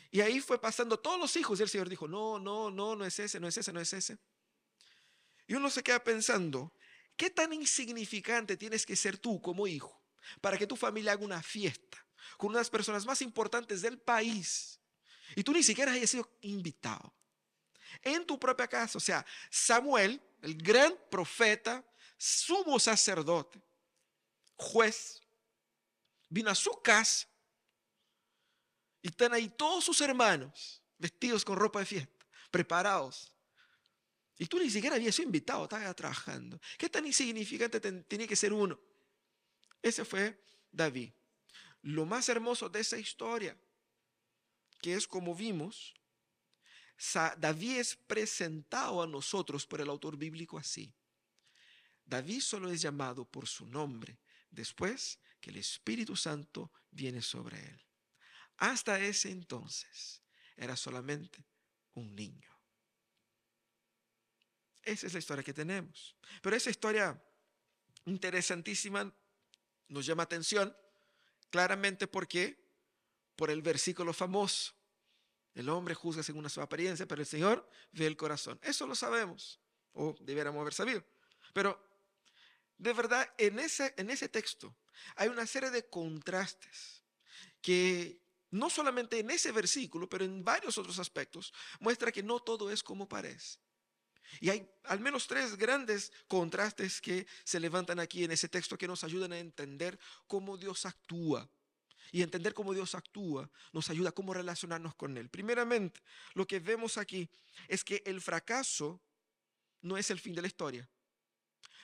Y 0.10 0.22
ahí 0.22 0.40
fue 0.40 0.60
pasando 0.60 1.00
todos 1.00 1.20
los 1.20 1.36
hijos 1.36 1.60
y 1.60 1.64
el 1.64 1.70
Señor 1.70 1.90
dijo, 1.90 2.08
no, 2.08 2.40
no, 2.40 2.72
no, 2.72 2.96
no 2.96 3.06
es 3.06 3.20
ese, 3.20 3.40
no 3.40 3.48
es 3.48 3.56
ese, 3.56 3.72
no 3.72 3.80
es 3.80 3.94
ese. 3.94 4.18
Y 5.50 5.56
uno 5.56 5.70
se 5.70 5.84
queda 5.84 6.02
pensando, 6.02 6.72
¿Qué 7.20 7.30
tan 7.30 7.52
insignificante 7.52 8.56
tienes 8.56 8.86
que 8.86 8.96
ser 8.96 9.18
tú 9.18 9.42
como 9.42 9.68
hijo 9.68 10.02
para 10.40 10.58
que 10.58 10.66
tu 10.66 10.78
familia 10.78 11.12
haga 11.12 11.26
una 11.26 11.44
fiesta 11.44 11.98
con 12.38 12.52
unas 12.52 12.70
personas 12.70 13.06
más 13.06 13.22
importantes 13.22 13.82
del 13.82 14.00
país 14.00 14.80
y 15.36 15.44
tú 15.44 15.52
ni 15.52 15.62
siquiera 15.62 15.92
hayas 15.92 16.12
sido 16.12 16.32
invitado? 16.40 17.14
En 18.02 18.26
tu 18.26 18.40
propia 18.40 18.70
casa, 18.70 18.98
o 18.98 19.02
sea, 19.02 19.26
Samuel, 19.50 20.22
el 20.42 20.56
gran 20.56 20.96
profeta, 21.12 21.84
sumo 22.18 22.80
sacerdote, 22.80 23.62
juez, 24.56 25.20
vino 26.30 26.50
a 26.50 26.56
su 26.56 26.72
casa 26.82 27.28
y 29.02 29.10
están 29.10 29.34
ahí 29.34 29.50
todos 29.50 29.84
sus 29.84 30.00
hermanos 30.00 30.82
vestidos 30.98 31.44
con 31.44 31.58
ropa 31.58 31.80
de 31.80 31.86
fiesta, 31.86 32.26
preparados. 32.50 33.36
Y 34.42 34.48
tú 34.48 34.58
ni 34.58 34.70
siquiera 34.70 34.96
habías 34.96 35.14
sido 35.14 35.28
invitado, 35.28 35.66
estabas 35.66 35.96
trabajando. 35.98 36.60
¿Qué 36.78 36.90
tan 36.90 37.06
insignificante 37.06 37.82
tenía 37.82 38.26
que 38.26 38.38
ser 38.38 38.54
uno? 38.54 38.80
Ese 39.82 40.06
fue 40.06 40.42
David. 40.72 41.12
Lo 41.82 42.06
más 42.06 42.30
hermoso 42.30 42.70
de 42.70 42.80
esa 42.80 42.98
historia, 42.98 43.58
que 44.82 44.94
es 44.94 45.06
como 45.06 45.36
vimos, 45.36 45.94
David 47.38 47.80
es 47.80 47.96
presentado 47.98 49.02
a 49.02 49.08
nosotros 49.08 49.68
por 49.68 49.82
el 49.82 49.90
autor 49.90 50.18
bíblico 50.18 50.58
así. 50.58 50.94
David 52.06 52.40
solo 52.40 52.72
es 52.72 52.82
llamado 52.82 53.26
por 53.26 53.46
su 53.46 53.66
nombre 53.66 54.20
después 54.50 55.20
que 55.42 55.50
el 55.50 55.58
Espíritu 55.58 56.16
Santo 56.16 56.72
viene 56.92 57.22
sobre 57.22 57.60
él. 57.60 57.86
Hasta 58.58 59.00
ese 59.00 59.32
entonces 59.32 60.22
era 60.56 60.78
solamente 60.78 61.46
un 61.94 62.16
niño. 62.16 62.59
Esa 64.84 65.08
es 65.08 65.14
la 65.14 65.20
historia 65.20 65.44
que 65.44 65.54
tenemos. 65.54 66.16
Pero 66.42 66.56
esa 66.56 66.70
historia 66.70 67.22
interesantísima 68.06 69.14
nos 69.88 70.06
llama 70.06 70.24
atención 70.24 70.76
claramente 71.50 72.08
porque 72.08 72.60
por 73.36 73.50
el 73.50 73.62
versículo 73.62 74.14
famoso. 74.14 74.74
El 75.56 75.70
hombre 75.70 75.96
juzga 75.96 76.24
según 76.24 76.50
su 76.50 76.62
apariencia, 76.62 77.08
pero 77.08 77.22
el 77.22 77.28
Señor 77.28 77.68
ve 77.92 78.06
el 78.06 78.16
corazón. 78.16 78.60
Eso 78.62 78.86
lo 78.86 78.96
sabemos, 78.96 79.60
o 79.94 80.16
debiéramos 80.22 80.62
haber 80.62 80.74
sabido. 80.74 81.04
Pero 81.54 81.82
de 82.78 82.94
verdad, 82.94 83.28
en 83.38 83.60
ese, 83.60 83.94
en 83.98 84.10
ese 84.10 84.30
texto 84.30 84.76
hay 85.16 85.28
una 85.30 85.46
serie 85.46 85.70
de 85.70 85.90
contrastes 85.90 87.04
que 87.62 88.22
no 88.52 88.70
solamente 88.70 89.20
en 89.20 89.30
ese 89.32 89.52
versículo, 89.52 90.10
pero 90.10 90.26
en 90.26 90.44
varios 90.44 90.78
otros 90.78 90.98
aspectos, 91.00 91.54
muestra 91.80 92.12
que 92.12 92.24
no 92.24 92.40
todo 92.40 92.72
es 92.72 92.82
como 92.82 93.08
parece. 93.08 93.60
Y 94.40 94.50
hay 94.50 94.70
al 94.86 95.00
menos 95.00 95.28
tres 95.28 95.56
grandes 95.56 96.12
contrastes 96.28 97.02
que 97.02 97.28
se 97.44 97.60
levantan 97.60 98.00
aquí 98.00 98.24
en 98.24 98.32
ese 98.32 98.50
texto 98.50 98.78
que 98.78 98.88
nos 98.88 99.04
ayudan 99.04 99.34
a 99.34 99.40
entender 99.40 100.00
cómo 100.28 100.58
Dios 100.58 100.86
actúa. 100.86 101.50
Y 102.12 102.24
entender 102.24 102.56
cómo 102.56 102.74
Dios 102.74 102.96
actúa 102.96 103.52
nos 103.72 103.90
ayuda 103.92 104.10
a 104.10 104.14
cómo 104.14 104.34
relacionarnos 104.34 104.96
con 104.96 105.16
Él. 105.18 105.30
Primeramente, 105.30 106.02
lo 106.34 106.48
que 106.48 106.60
vemos 106.60 106.98
aquí 106.98 107.30
es 107.68 107.84
que 107.84 108.02
el 108.06 108.20
fracaso 108.20 109.00
no 109.82 109.96
es 109.96 110.10
el 110.10 110.20
fin 110.20 110.34
de 110.34 110.42
la 110.42 110.48
historia. 110.48 110.90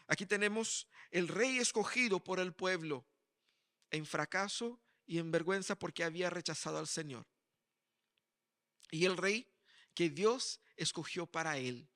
Aquí 0.07 0.25
tenemos 0.25 0.87
el 1.11 1.27
rey 1.27 1.57
escogido 1.57 2.23
por 2.23 2.39
el 2.39 2.53
pueblo 2.53 3.05
en 3.91 4.05
fracaso 4.05 4.79
y 5.05 5.19
en 5.19 5.31
vergüenza 5.31 5.77
porque 5.77 6.03
había 6.03 6.29
rechazado 6.29 6.77
al 6.77 6.87
Señor. 6.87 7.27
Y 8.91 9.05
el 9.05 9.17
rey 9.17 9.47
que 9.93 10.09
Dios 10.09 10.59
escogió 10.75 11.25
para 11.25 11.57
él, 11.57 11.89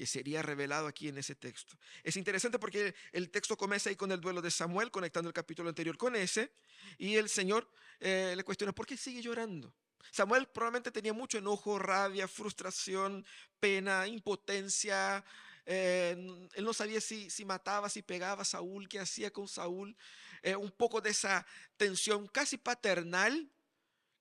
que 0.00 0.06
sería 0.06 0.40
revelado 0.40 0.86
aquí 0.86 1.08
en 1.08 1.18
ese 1.18 1.34
texto. 1.34 1.76
Es 2.02 2.16
interesante 2.16 2.58
porque 2.58 2.94
el 3.12 3.28
texto 3.28 3.54
comienza 3.54 3.90
ahí 3.90 3.96
con 3.96 4.10
el 4.10 4.18
duelo 4.18 4.40
de 4.40 4.50
Samuel, 4.50 4.90
conectando 4.90 5.28
el 5.28 5.34
capítulo 5.34 5.68
anterior 5.68 5.98
con 5.98 6.16
ese, 6.16 6.54
y 6.96 7.16
el 7.16 7.28
Señor 7.28 7.70
eh, 7.98 8.32
le 8.34 8.42
cuestiona, 8.42 8.72
¿por 8.72 8.86
qué 8.86 8.96
sigue 8.96 9.20
llorando? 9.20 9.74
Samuel 10.10 10.46
probablemente 10.46 10.90
tenía 10.90 11.12
mucho 11.12 11.36
enojo, 11.36 11.78
rabia, 11.78 12.26
frustración, 12.26 13.26
pena, 13.60 14.06
impotencia, 14.06 15.22
eh, 15.66 16.16
él 16.54 16.64
no 16.64 16.72
sabía 16.72 17.02
si, 17.02 17.28
si, 17.28 17.44
mataba, 17.44 17.90
si 17.90 18.00
pegaba 18.00 18.40
a 18.40 18.46
Saúl, 18.46 18.88
qué 18.88 19.00
hacía 19.00 19.30
con 19.30 19.48
Saúl. 19.48 19.94
Eh, 20.42 20.56
un 20.56 20.70
poco 20.70 21.02
de 21.02 21.10
esa 21.10 21.46
tensión 21.76 22.26
casi 22.26 22.56
paternal 22.56 23.52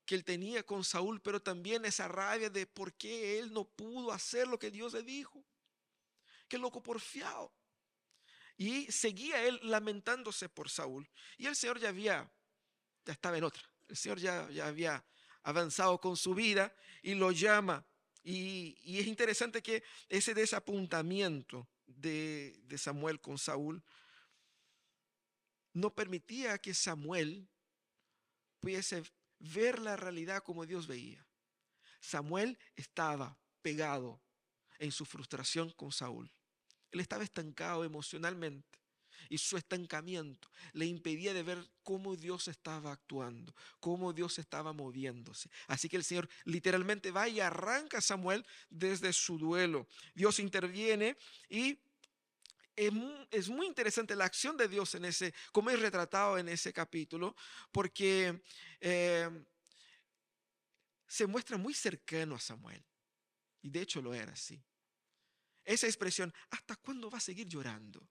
que 0.06 0.16
él 0.16 0.26
tenía 0.26 0.62
con 0.62 0.84
Saúl, 0.84 1.22
pero 1.22 1.42
también 1.42 1.86
esa 1.86 2.10
rabia 2.10 2.50
de 2.50 2.68
por 2.68 2.92
qué 2.96 3.40
él 3.40 3.54
no 3.54 3.64
pudo 3.64 4.12
hacer 4.12 4.46
lo 4.46 4.60
que 4.60 4.72
Dios 4.72 4.92
le 4.92 5.04
dijo. 5.04 5.42
Qué 6.50 6.58
loco 6.58 6.84
porfiado. 6.84 7.54
Y 8.58 8.92
seguía 8.92 9.42
él 9.46 9.60
lamentándose 9.64 10.50
por 10.50 10.70
Saúl. 10.70 11.10
Y 11.38 11.46
el 11.46 11.56
Señor 11.56 11.80
ya 11.80 11.90
había, 11.90 12.30
ya 13.06 13.14
estaba 13.14 13.38
en 13.38 13.46
otra. 13.46 13.64
El 13.88 13.96
Señor 13.96 14.20
ya, 14.20 14.50
ya 14.50 14.68
había 14.68 15.06
avanzado 15.44 16.02
con 16.02 16.18
su 16.18 16.36
vida 16.36 16.76
y 17.02 17.14
lo 17.14 17.32
llama 17.32 17.86
y, 18.24 19.00
es 19.00 19.08
interesante 19.08 19.62
que 19.62 19.84
ese 20.08 20.34
desapuntamiento 20.34 21.68
de, 21.86 22.60
de 22.66 22.78
Samuel 22.78 23.20
con 23.20 23.38
Saúl 23.38 23.84
no 25.74 25.94
permitía 25.94 26.58
que 26.58 26.74
Samuel 26.74 27.50
pudiese 28.60 29.04
ver 29.40 29.80
la 29.80 29.96
realidad 29.96 30.44
como 30.44 30.66
Dios 30.66 30.88
veía. 30.88 31.26
Samuel 32.02 32.58
estaba 32.76 33.38
pegado 33.62 34.22
en 34.78 34.92
su 34.92 35.06
frustración 35.06 35.72
con 35.72 35.92
Saúl. 35.92 36.32
Él 36.92 37.00
estaba 37.00 37.24
estancado 37.24 37.84
emocionalmente 37.84 38.80
y 39.30 39.38
su 39.38 39.58
estancamiento 39.58 40.50
le 40.74 40.86
impedía 40.86 41.34
de 41.34 41.44
ver 41.44 41.70
cómo 41.84 42.16
Dios 42.16 42.48
estaba 42.48 42.92
actuando, 42.92 43.54
cómo 43.80 44.14
Dios 44.14 44.40
estaba 44.40 44.74
moviéndose. 44.74 45.50
Así 45.68 45.88
que 45.90 45.98
el 45.98 46.04
Señor 46.04 46.28
literalmente 46.46 47.12
va 47.12 47.28
y 47.28 47.40
arranca 47.40 48.00
a 48.00 48.02
Samuel 48.02 48.46
desde 48.70 49.14
su 49.14 49.38
duelo. 49.38 49.88
Dios 50.16 50.40
interviene 50.40 51.18
y 51.48 51.78
es 52.76 53.50
muy 53.50 53.68
interesante 53.68 54.16
la 54.16 54.24
acción 54.24 54.56
de 54.56 54.70
Dios 54.70 54.96
en 54.96 55.04
ese, 55.04 55.34
como 55.52 55.70
es 55.70 55.80
retratado 55.80 56.38
en 56.38 56.48
ese 56.48 56.72
capítulo, 56.72 57.36
porque 57.74 58.42
eh, 58.80 59.30
se 61.06 61.28
muestra 61.28 61.58
muy 61.58 61.74
cercano 61.74 62.36
a 62.36 62.40
Samuel. 62.40 62.82
Y 63.62 63.70
de 63.70 63.82
hecho 63.82 64.02
lo 64.02 64.14
era 64.14 64.32
así. 64.32 64.64
Esa 65.70 65.88
expresión, 65.88 66.34
¿hasta 66.50 66.76
cuándo 66.76 67.10
va 67.10 67.20
a 67.20 67.22
seguir 67.22 67.48
llorando? 67.48 68.08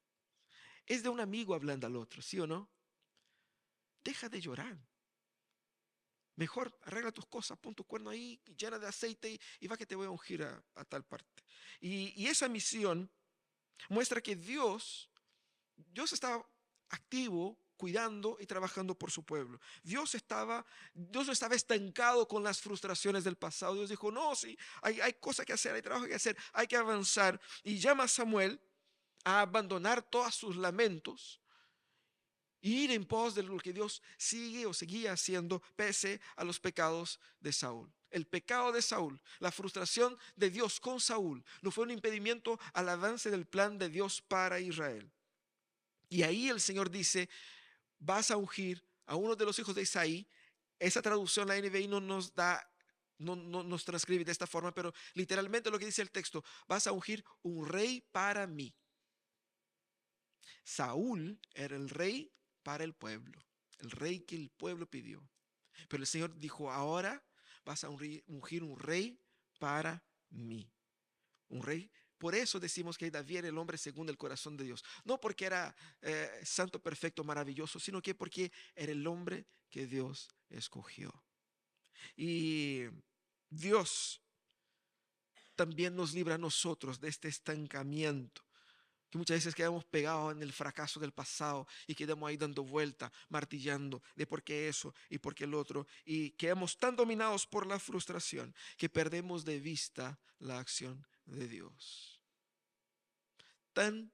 es 0.89 1.03
de 1.03 1.09
un 1.11 1.21
amigo 1.21 1.55
hablando 1.55 1.87
al 1.87 1.97
otro, 1.97 2.23
¿sí 2.23 2.41
o 2.41 2.47
no? 2.47 2.69
Deja 4.03 4.29
de 4.29 4.41
llorar. 4.41 4.77
Mejor 6.37 6.77
arregla 6.85 7.13
tus 7.13 7.27
cosas, 7.27 7.59
pon 7.59 7.75
tu 7.75 7.85
cuerno 7.85 8.11
ahí, 8.11 8.41
llena 8.57 8.79
de 8.79 8.87
aceite 8.87 9.39
y, 9.61 9.67
va 9.67 9.77
que 9.77 9.85
te 9.85 9.95
voy 9.95 10.07
a 10.07 10.11
ungir 10.11 10.43
a, 10.43 10.85
tal 10.87 11.05
parte. 11.05 11.45
Y, 11.81 12.27
esa 12.27 12.49
misión 12.49 13.11
muestra 13.91 14.21
que 14.21 14.35
Dios, 14.35 15.11
Dios 15.77 16.13
estaba 16.13 16.49
activo, 16.89 17.59
cuidando 17.79 18.37
y 18.39 18.45
trabajando 18.45 18.95
por 18.95 19.11
su 19.11 19.23
pueblo. 19.23 19.59
Dios 19.83 20.15
estaba, 20.15 20.67
Dios 20.93 21.29
estaba 21.29 21.55
estancado 21.55 22.29
con 22.29 22.43
las 22.43 22.61
frustraciones 22.61 23.25
del 23.25 23.37
pasado. 23.37 23.75
Dios 23.75 23.89
dijo, 23.89 24.11
no, 24.11 24.35
sí, 24.35 24.59
hay, 24.83 25.01
hay 25.01 25.15
cosas 25.15 25.47
que 25.47 25.55
hacer, 25.55 25.75
hay 25.75 25.81
trabajo 25.81 26.07
que 26.07 26.15
hacer, 26.15 26.37
hay 26.53 26.67
que 26.67 26.77
avanzar. 26.77 27.41
Y 27.63 27.79
llama 27.79 28.05
a 28.05 28.09
Samuel 28.09 28.61
a 29.25 29.41
abandonar 29.41 30.03
todos 30.03 30.35
sus 30.35 30.57
lamentos 30.57 31.41
y 32.61 32.85
ir 32.85 32.91
en 32.91 33.05
pos 33.05 33.35
de 33.35 33.43
lo 33.43 33.57
que 33.59 33.73
Dios 33.73 34.03
sigue 34.17 34.67
o 34.67 34.75
seguía 34.75 35.13
haciendo 35.13 35.63
pese 35.77 36.21
a 36.37 36.45
los 36.45 36.59
pecados 36.59 37.21
de 37.41 37.53
Saúl. 37.53 37.91
El 38.11 38.27
pecado 38.27 38.73
de 38.73 38.83
Saúl, 38.83 39.21
la 39.39 39.53
frustración 39.53 40.19
de 40.35 40.51
Dios 40.51 40.81
con 40.81 40.99
Saúl, 40.99 41.45
no 41.61 41.71
fue 41.71 41.85
un 41.85 41.91
impedimento 41.91 42.59
al 42.73 42.89
avance 42.89 43.31
del 43.31 43.47
plan 43.47 43.79
de 43.79 43.89
Dios 43.89 44.21
para 44.23 44.61
Israel. 44.61 45.11
Y 46.09 46.23
ahí 46.23 46.49
el 46.49 46.61
Señor 46.61 46.91
dice, 46.91 47.29
vas 47.99 48.31
a 48.31 48.37
ungir 48.37 48.85
a 49.07 49.17
uno 49.17 49.35
de 49.35 49.45
los 49.45 49.59
hijos 49.59 49.75
de 49.75 49.83
Isaí. 49.83 50.29
Esa 50.79 51.03
traducción, 51.03 51.49
la 51.49 51.61
NBI, 51.61 51.89
no 51.89 52.01
nos 52.01 52.35
da, 52.35 52.71
no, 53.19 53.35
no 53.35 53.63
nos 53.63 53.85
transcribe 53.85 54.25
de 54.25 54.33
esta 54.33 54.47
forma, 54.47 54.73
pero 54.73 54.93
literalmente 55.15 55.71
lo 55.71 55.79
que 55.79 55.87
dice 55.87 56.03
el 56.03 56.11
texto, 56.11 56.45
vas 56.69 56.87
a 56.87 56.93
ungir 56.93 57.25
un 57.43 57.67
rey 57.67 58.01
para 58.13 58.47
mí. 58.47 58.75
Saúl 60.63 61.41
era 61.55 61.77
el 61.77 61.89
rey 61.89 62.31
para 62.63 62.85
el 62.85 62.95
pueblo, 62.95 63.43
el 63.79 63.91
rey 63.91 64.21
que 64.21 64.37
el 64.37 64.51
pueblo 64.51 64.89
pidió. 64.89 65.27
Pero 65.89 66.03
el 66.03 66.07
Señor 66.07 66.39
dijo, 66.39 66.71
ahora 66.71 67.25
vas 67.65 67.85
a 67.85 67.89
ungir 67.89 68.63
un 68.63 68.79
rey 68.79 69.19
para 69.59 70.05
mí. 70.31 70.71
Un 71.49 71.63
rey. 71.63 71.91
Por 72.19 72.35
eso 72.35 72.59
decimos 72.59 72.99
que 72.99 73.11
David 73.11 73.39
era 73.39 73.49
el 73.49 73.59
hombre 73.59 73.79
según 73.79 74.09
el 74.09 74.19
corazón 74.19 74.57
de 74.57 74.65
Dios. 74.65 74.85
No 75.05 75.21
porque 75.21 75.47
era 75.47 75.75
eh, 76.03 76.41
santo, 76.45 76.83
perfecto, 76.83 77.25
maravilloso, 77.25 77.79
sino 77.79 78.03
que 78.03 78.15
porque 78.15 78.51
era 78.75 78.93
el 78.93 79.07
hombre 79.07 79.47
que 79.71 79.87
Dios 79.87 80.29
escogió. 80.51 81.13
Y 82.17 82.85
Dios 83.49 84.21
también 85.55 85.95
nos 85.97 86.13
libra 86.13 86.35
a 86.35 86.39
nosotros 86.39 87.01
de 87.01 87.09
este 87.09 87.29
estancamiento 87.29 88.43
que 89.11 89.19
muchas 89.19 89.39
veces 89.39 89.55
quedamos 89.55 89.85
pegados 89.87 90.33
en 90.33 90.43
el 90.43 90.53
fracaso 90.53 91.01
del 91.01 91.13
pasado 91.13 91.67
y 91.87 91.95
quedamos 91.95 92.29
ahí 92.29 92.37
dando 92.37 92.63
vuelta, 92.63 93.11
martillando 93.29 94.03
de 94.15 94.27
por 94.27 94.43
qué 94.43 94.69
eso 94.69 94.95
y 95.09 95.19
por 95.19 95.35
qué 95.35 95.45
el 95.45 95.55
otro, 95.55 95.87
y 96.05 96.33
quedamos 96.33 96.79
tan 96.79 96.95
dominados 96.95 97.47
por 97.47 97.67
la 97.67 97.79
frustración 97.79 98.55
que 98.77 98.89
perdemos 98.89 99.45
de 99.45 99.61
vista 99.61 100.21
la 100.39 100.59
acción 100.59 101.07
de 101.37 101.49
Dios. 101.49 102.21
Tan 103.73 104.11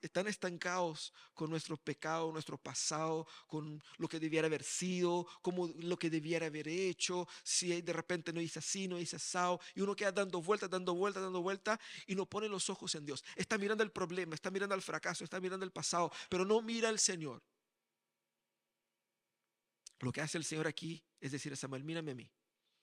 están 0.00 0.28
estancados 0.28 1.12
con 1.32 1.50
nuestro 1.50 1.76
pecado, 1.76 2.30
nuestro 2.30 2.56
pasado, 2.56 3.26
con 3.46 3.82
lo 3.96 4.08
que 4.08 4.20
debiera 4.20 4.46
haber 4.46 4.62
sido, 4.62 5.26
como 5.42 5.68
lo 5.78 5.98
que 5.98 6.10
debiera 6.10 6.46
haber 6.46 6.68
hecho, 6.68 7.26
si 7.42 7.82
de 7.82 7.92
repente 7.92 8.32
no 8.32 8.40
hice 8.40 8.60
así, 8.60 8.86
no 8.86 9.00
hice 9.00 9.16
asado, 9.16 9.60
y 9.74 9.80
uno 9.80 9.96
queda 9.96 10.12
dando 10.12 10.40
vueltas, 10.40 10.70
dando 10.70 10.94
vueltas, 10.94 11.22
dando 11.22 11.42
vueltas, 11.42 11.78
y 12.06 12.14
no 12.14 12.26
pone 12.26 12.48
los 12.48 12.70
ojos 12.70 12.94
en 12.94 13.04
Dios. 13.04 13.24
Está 13.34 13.58
mirando 13.58 13.82
el 13.82 13.90
problema, 13.90 14.34
está 14.34 14.50
mirando 14.50 14.74
el 14.74 14.82
fracaso, 14.82 15.24
está 15.24 15.40
mirando 15.40 15.64
el 15.64 15.72
pasado, 15.72 16.12
pero 16.28 16.44
no 16.44 16.62
mira 16.62 16.88
al 16.88 17.00
Señor. 17.00 17.42
Lo 20.00 20.12
que 20.12 20.20
hace 20.20 20.38
el 20.38 20.44
Señor 20.44 20.66
aquí 20.66 21.02
es 21.20 21.32
decir 21.32 21.52
a 21.52 21.56
Samuel, 21.56 21.82
mírame 21.82 22.12
a 22.12 22.14
mí, 22.14 22.30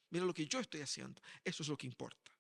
mira 0.10 0.26
lo 0.26 0.34
que 0.34 0.46
yo 0.46 0.60
estoy 0.60 0.82
haciendo, 0.82 1.22
eso 1.46 1.64
es 1.64 1.70
lo 1.70 1.78
que 1.78 1.88
importa. 1.88 2.31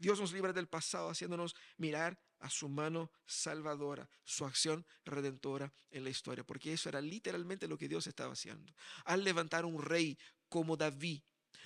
Dios 0.00 0.18
nos 0.18 0.32
libra 0.32 0.54
del 0.54 0.66
pasado 0.66 1.10
haciéndonos 1.10 1.54
mirar 1.76 2.18
a 2.38 2.48
su 2.48 2.70
mano 2.70 3.12
salvadora, 3.26 4.08
su 4.24 4.46
acción 4.46 4.86
redentora 5.04 5.74
en 5.90 6.04
la 6.04 6.10
historia, 6.10 6.42
porque 6.42 6.72
eso 6.72 6.88
era 6.88 7.02
literalmente 7.02 7.68
lo 7.68 7.76
que 7.76 7.86
Dios 7.86 8.06
estaba 8.06 8.32
haciendo. 8.32 8.74
Al 9.04 9.22
levantar 9.22 9.66
un 9.66 9.82
rey 9.82 10.18
como 10.48 10.78
David, 10.78 11.20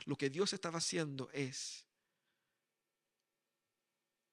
lo 0.06 0.16
que 0.16 0.30
Dios 0.30 0.52
estaba 0.52 0.78
haciendo 0.78 1.30
es 1.30 1.86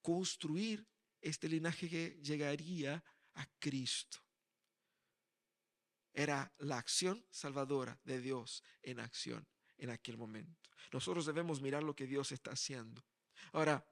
construir 0.01 0.87
este 1.21 1.47
linaje 1.47 1.87
que 1.87 2.19
llegaría 2.23 3.03
a 3.35 3.45
Cristo. 3.59 4.17
Era 6.11 6.51
la 6.57 6.79
acción 6.79 7.23
salvadora 7.29 7.99
de 8.03 8.19
Dios 8.19 8.63
en 8.81 8.99
acción 8.99 9.47
en 9.77 9.91
aquel 9.91 10.17
momento. 10.17 10.59
Nosotros 10.91 11.27
debemos 11.27 11.61
mirar 11.61 11.83
lo 11.83 11.95
que 11.95 12.07
Dios 12.07 12.31
está 12.31 12.51
haciendo. 12.51 13.05
Ahora, 13.51 13.85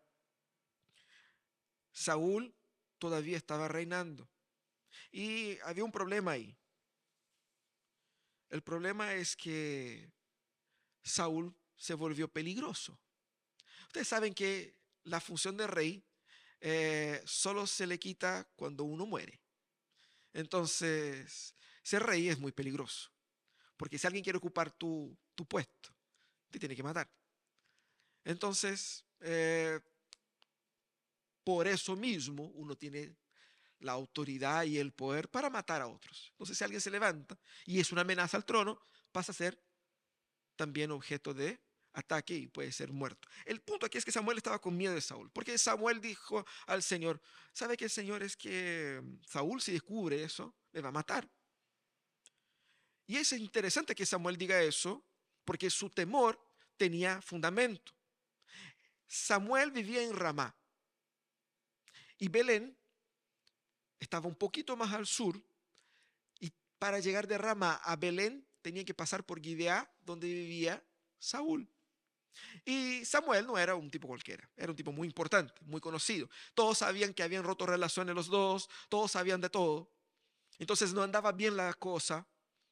Saúl 1.91 2.53
todavía 2.97 3.37
estaba 3.37 3.67
reinando. 3.67 4.29
Y 5.11 5.57
había 5.59 5.83
un 5.83 5.91
problema 5.91 6.31
ahí. 6.31 6.55
El 8.49 8.61
problema 8.61 9.13
es 9.13 9.35
que 9.35 10.11
Saúl 11.03 11.55
se 11.75 11.93
volvió 11.93 12.27
peligroso. 12.27 12.99
Ustedes 13.87 14.07
saben 14.07 14.33
que 14.33 14.75
la 15.03 15.19
función 15.19 15.57
de 15.57 15.67
rey 15.67 16.03
eh, 16.61 17.21
solo 17.25 17.65
se 17.65 17.87
le 17.87 17.99
quita 17.99 18.47
cuando 18.55 18.83
uno 18.83 19.05
muere. 19.05 19.39
Entonces, 20.33 21.55
ser 21.81 22.03
rey 22.03 22.29
es 22.29 22.39
muy 22.39 22.51
peligroso. 22.51 23.11
Porque 23.77 23.97
si 23.97 24.05
alguien 24.07 24.23
quiere 24.23 24.37
ocupar 24.37 24.71
tu, 24.71 25.17
puesto, 25.47 25.89
te 26.51 26.59
tiene 26.59 26.75
que 26.75 26.83
matar. 26.83 27.09
Entonces, 28.25 29.05
eh, 29.21 29.79
por 31.43 31.67
eso 31.67 31.95
mismo 31.95 32.51
uno 32.55 32.75
tiene 32.75 33.15
la 33.79 33.93
autoridad 33.93 34.63
y 34.65 34.77
el 34.77 34.91
poder 34.91 35.29
para 35.29 35.49
matar 35.49 35.81
a 35.81 35.87
otros. 35.87 36.27
Entonces, 36.31 36.57
si 36.57 36.63
alguien 36.63 36.81
se 36.81 36.91
levanta 36.91 37.39
y 37.65 37.79
es 37.79 37.91
una 37.91 38.01
amenaza 38.01 38.37
al 38.37 38.45
trono, 38.45 38.79
pasa 39.11 39.31
a 39.31 39.35
ser 39.35 39.61
también 40.55 40.91
objeto 40.91 41.33
de 41.33 41.59
ataque 41.93 42.35
y 42.35 42.47
puede 42.47 42.71
ser 42.71 42.91
muerto. 42.91 43.27
El 43.45 43.61
punto 43.61 43.85
aquí 43.85 43.97
es 43.97 44.05
que 44.05 44.11
Samuel 44.11 44.37
estaba 44.37 44.59
con 44.59 44.75
miedo 44.75 44.93
de 44.93 45.01
Saúl, 45.01 45.31
porque 45.31 45.57
Samuel 45.57 46.01
dijo 46.01 46.45
al 46.67 46.83
Señor, 46.83 47.21
¿sabe 47.53 47.77
el 47.79 47.89
Señor 47.89 48.23
es 48.23 48.35
que 48.35 49.01
Saúl 49.25 49.61
si 49.61 49.71
descubre 49.71 50.23
eso, 50.23 50.55
me 50.71 50.81
va 50.81 50.89
a 50.89 50.93
matar? 50.93 51.29
Y 53.07 53.17
es 53.17 53.31
interesante 53.31 53.95
que 53.95 54.05
Samuel 54.05 54.37
diga 54.37 54.61
eso, 54.61 55.03
porque 55.43 55.69
su 55.69 55.89
temor 55.89 56.39
tenía 56.77 57.21
fundamento. 57.21 57.91
Samuel 59.09 59.71
vivía 59.71 60.03
en 60.03 60.15
Ramá, 60.15 60.55
y 62.19 62.27
Belén 62.27 62.77
estaba 63.99 64.27
un 64.27 64.35
poquito 64.35 64.75
más 64.77 64.93
al 64.93 65.07
sur 65.07 65.41
y 66.39 66.51
para 66.77 66.99
llegar 66.99 67.27
de 67.27 67.37
Rama 67.37 67.75
a 67.83 67.95
Belén 67.95 68.45
tenía 68.61 68.85
que 68.85 68.93
pasar 68.93 69.25
por 69.25 69.41
Gibeá, 69.41 69.89
donde 70.01 70.27
vivía 70.27 70.83
Saúl. 71.17 71.67
Y 72.63 73.03
Samuel 73.05 73.47
no 73.47 73.57
era 73.57 73.75
un 73.75 73.89
tipo 73.89 74.07
cualquiera, 74.07 74.47
era 74.55 74.71
un 74.71 74.75
tipo 74.75 74.91
muy 74.91 75.07
importante, 75.07 75.53
muy 75.65 75.81
conocido. 75.81 76.29
Todos 76.53 76.79
sabían 76.79 77.13
que 77.13 77.23
habían 77.23 77.43
roto 77.43 77.65
relaciones 77.65 78.13
los 78.15 78.27
dos, 78.27 78.69
todos 78.89 79.11
sabían 79.11 79.41
de 79.41 79.49
todo. 79.49 79.89
Entonces 80.57 80.93
no 80.93 81.03
andaba 81.03 81.31
bien 81.31 81.55
la 81.55 81.73
cosa, 81.73 82.27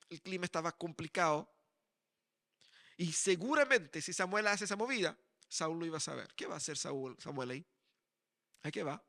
el 0.10 0.22
clima 0.22 0.46
estaba 0.46 0.72
complicado. 0.74 1.50
Y 2.98 3.14
seguramente 3.14 4.02
si 4.02 4.12
Samuel 4.12 4.48
hace 4.48 4.66
esa 4.66 4.76
movida, 4.76 5.18
Saúl 5.48 5.80
lo 5.80 5.86
iba 5.86 5.98
a 5.98 6.02
saber. 6.02 6.34
¿Qué 6.36 6.48
va 6.48 6.56
a 6.56 6.58
hacer 6.58 6.78
Saúl, 6.78 7.16
Samuel 7.20 7.52
ahí? 7.52 7.66
¿A 8.64 8.72
qué 8.72 8.84
va? 8.84 9.04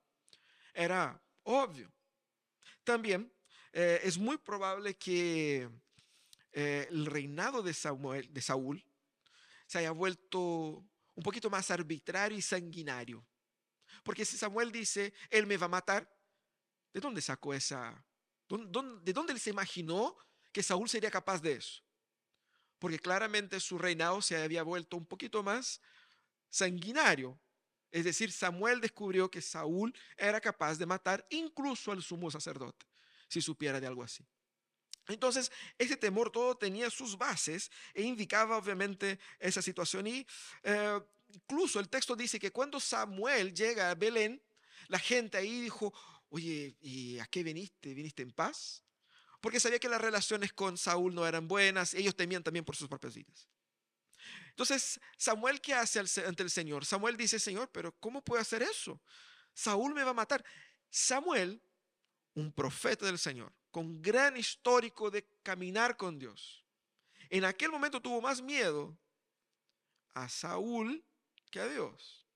era 0.78 1.20
obvio. 1.42 1.92
También 2.84 3.32
eh, 3.72 4.00
es 4.04 4.16
muy 4.16 4.38
probable 4.38 4.96
que 4.96 5.68
eh, 6.52 6.86
el 6.88 7.06
reinado 7.06 7.62
de, 7.62 7.74
Samuel, 7.74 8.32
de 8.32 8.40
Saúl 8.40 8.82
se 9.66 9.78
haya 9.78 9.90
vuelto 9.90 10.38
un 11.14 11.22
poquito 11.22 11.50
más 11.50 11.70
arbitrario 11.70 12.38
y 12.38 12.42
sanguinario. 12.42 13.26
Porque 14.04 14.24
si 14.24 14.38
Samuel 14.38 14.70
dice, 14.70 15.12
él 15.30 15.46
me 15.46 15.56
va 15.56 15.66
a 15.66 15.70
matar, 15.70 16.08
¿de 16.94 17.00
dónde 17.00 17.20
sacó 17.20 17.52
esa? 17.52 18.02
¿De 18.48 19.12
dónde 19.12 19.32
él 19.32 19.40
se 19.40 19.50
imaginó 19.50 20.16
que 20.52 20.62
Saúl 20.62 20.88
sería 20.88 21.10
capaz 21.10 21.42
de 21.42 21.54
eso? 21.54 21.82
Porque 22.78 23.00
claramente 23.00 23.58
su 23.58 23.76
reinado 23.76 24.22
se 24.22 24.40
había 24.40 24.62
vuelto 24.62 24.96
un 24.96 25.04
poquito 25.04 25.42
más 25.42 25.80
sanguinario, 26.50 27.40
es 27.90 28.04
decir, 28.04 28.30
Samuel 28.32 28.80
descubrió 28.80 29.30
que 29.30 29.40
Saúl 29.40 29.94
era 30.16 30.40
capaz 30.40 30.76
de 30.76 30.86
matar 30.86 31.26
incluso 31.30 31.92
al 31.92 32.02
sumo 32.02 32.30
sacerdote, 32.30 32.86
si 33.28 33.40
supiera 33.40 33.80
de 33.80 33.86
algo 33.86 34.02
así. 34.02 34.26
Entonces, 35.08 35.50
ese 35.78 35.96
temor 35.96 36.30
todo 36.30 36.56
tenía 36.56 36.90
sus 36.90 37.16
bases 37.16 37.70
e 37.94 38.02
indicaba 38.02 38.58
obviamente 38.58 39.18
esa 39.38 39.62
situación. 39.62 40.06
Y 40.06 40.26
eh, 40.62 41.00
incluso 41.28 41.80
el 41.80 41.88
texto 41.88 42.14
dice 42.14 42.38
que 42.38 42.52
cuando 42.52 42.78
Samuel 42.78 43.54
llega 43.54 43.90
a 43.90 43.94
Belén, 43.94 44.42
la 44.88 44.98
gente 44.98 45.38
ahí 45.38 45.62
dijo, 45.62 45.94
oye, 46.28 46.76
¿y 46.80 47.18
a 47.18 47.26
qué 47.26 47.42
viniste? 47.42 47.94
¿Viniste 47.94 48.22
en 48.22 48.32
paz? 48.32 48.84
Porque 49.40 49.60
sabía 49.60 49.78
que 49.78 49.88
las 49.88 50.00
relaciones 50.00 50.52
con 50.52 50.76
Saúl 50.76 51.14
no 51.14 51.26
eran 51.26 51.48
buenas, 51.48 51.94
ellos 51.94 52.14
temían 52.14 52.42
también 52.42 52.64
por 52.64 52.76
sus 52.76 52.88
propias 52.88 53.14
vidas. 53.14 53.48
Entonces, 54.50 55.00
Samuel, 55.16 55.60
¿qué 55.60 55.74
hace 55.74 56.00
ante 56.00 56.42
el 56.42 56.50
Señor? 56.50 56.84
Samuel 56.84 57.16
dice, 57.16 57.38
Señor, 57.38 57.70
pero 57.70 57.92
¿cómo 58.00 58.22
puedo 58.22 58.40
hacer 58.40 58.62
eso? 58.62 59.00
Saúl 59.54 59.94
me 59.94 60.04
va 60.04 60.10
a 60.10 60.14
matar. 60.14 60.44
Samuel, 60.90 61.62
un 62.34 62.52
profeta 62.52 63.06
del 63.06 63.18
Señor, 63.18 63.52
con 63.70 64.00
gran 64.00 64.36
histórico 64.36 65.10
de 65.10 65.28
caminar 65.42 65.96
con 65.96 66.18
Dios, 66.18 66.64
en 67.30 67.44
aquel 67.44 67.70
momento 67.70 68.00
tuvo 68.00 68.20
más 68.20 68.40
miedo 68.40 68.98
a 70.14 70.28
Saúl 70.28 71.04
que 71.50 71.60
a 71.60 71.68
Dios. 71.68 72.26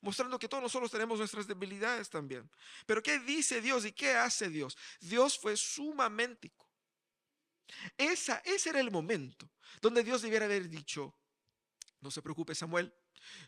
Mostrando 0.00 0.38
que 0.38 0.48
todos 0.48 0.62
nosotros 0.62 0.90
tenemos 0.90 1.18
nuestras 1.18 1.46
debilidades 1.46 2.08
también. 2.08 2.50
Pero 2.86 3.02
¿qué 3.02 3.18
dice 3.18 3.60
Dios 3.60 3.84
y 3.84 3.92
qué 3.92 4.14
hace 4.14 4.48
Dios? 4.48 4.76
Dios 5.00 5.38
fue 5.38 5.56
sumamente 5.56 6.50
esa, 7.96 8.38
ese 8.44 8.70
era 8.70 8.80
el 8.80 8.90
momento 8.90 9.48
donde 9.80 10.02
Dios 10.02 10.22
debiera 10.22 10.46
haber 10.46 10.68
dicho, 10.68 11.14
no 12.00 12.10
se 12.10 12.22
preocupe 12.22 12.54
Samuel, 12.54 12.92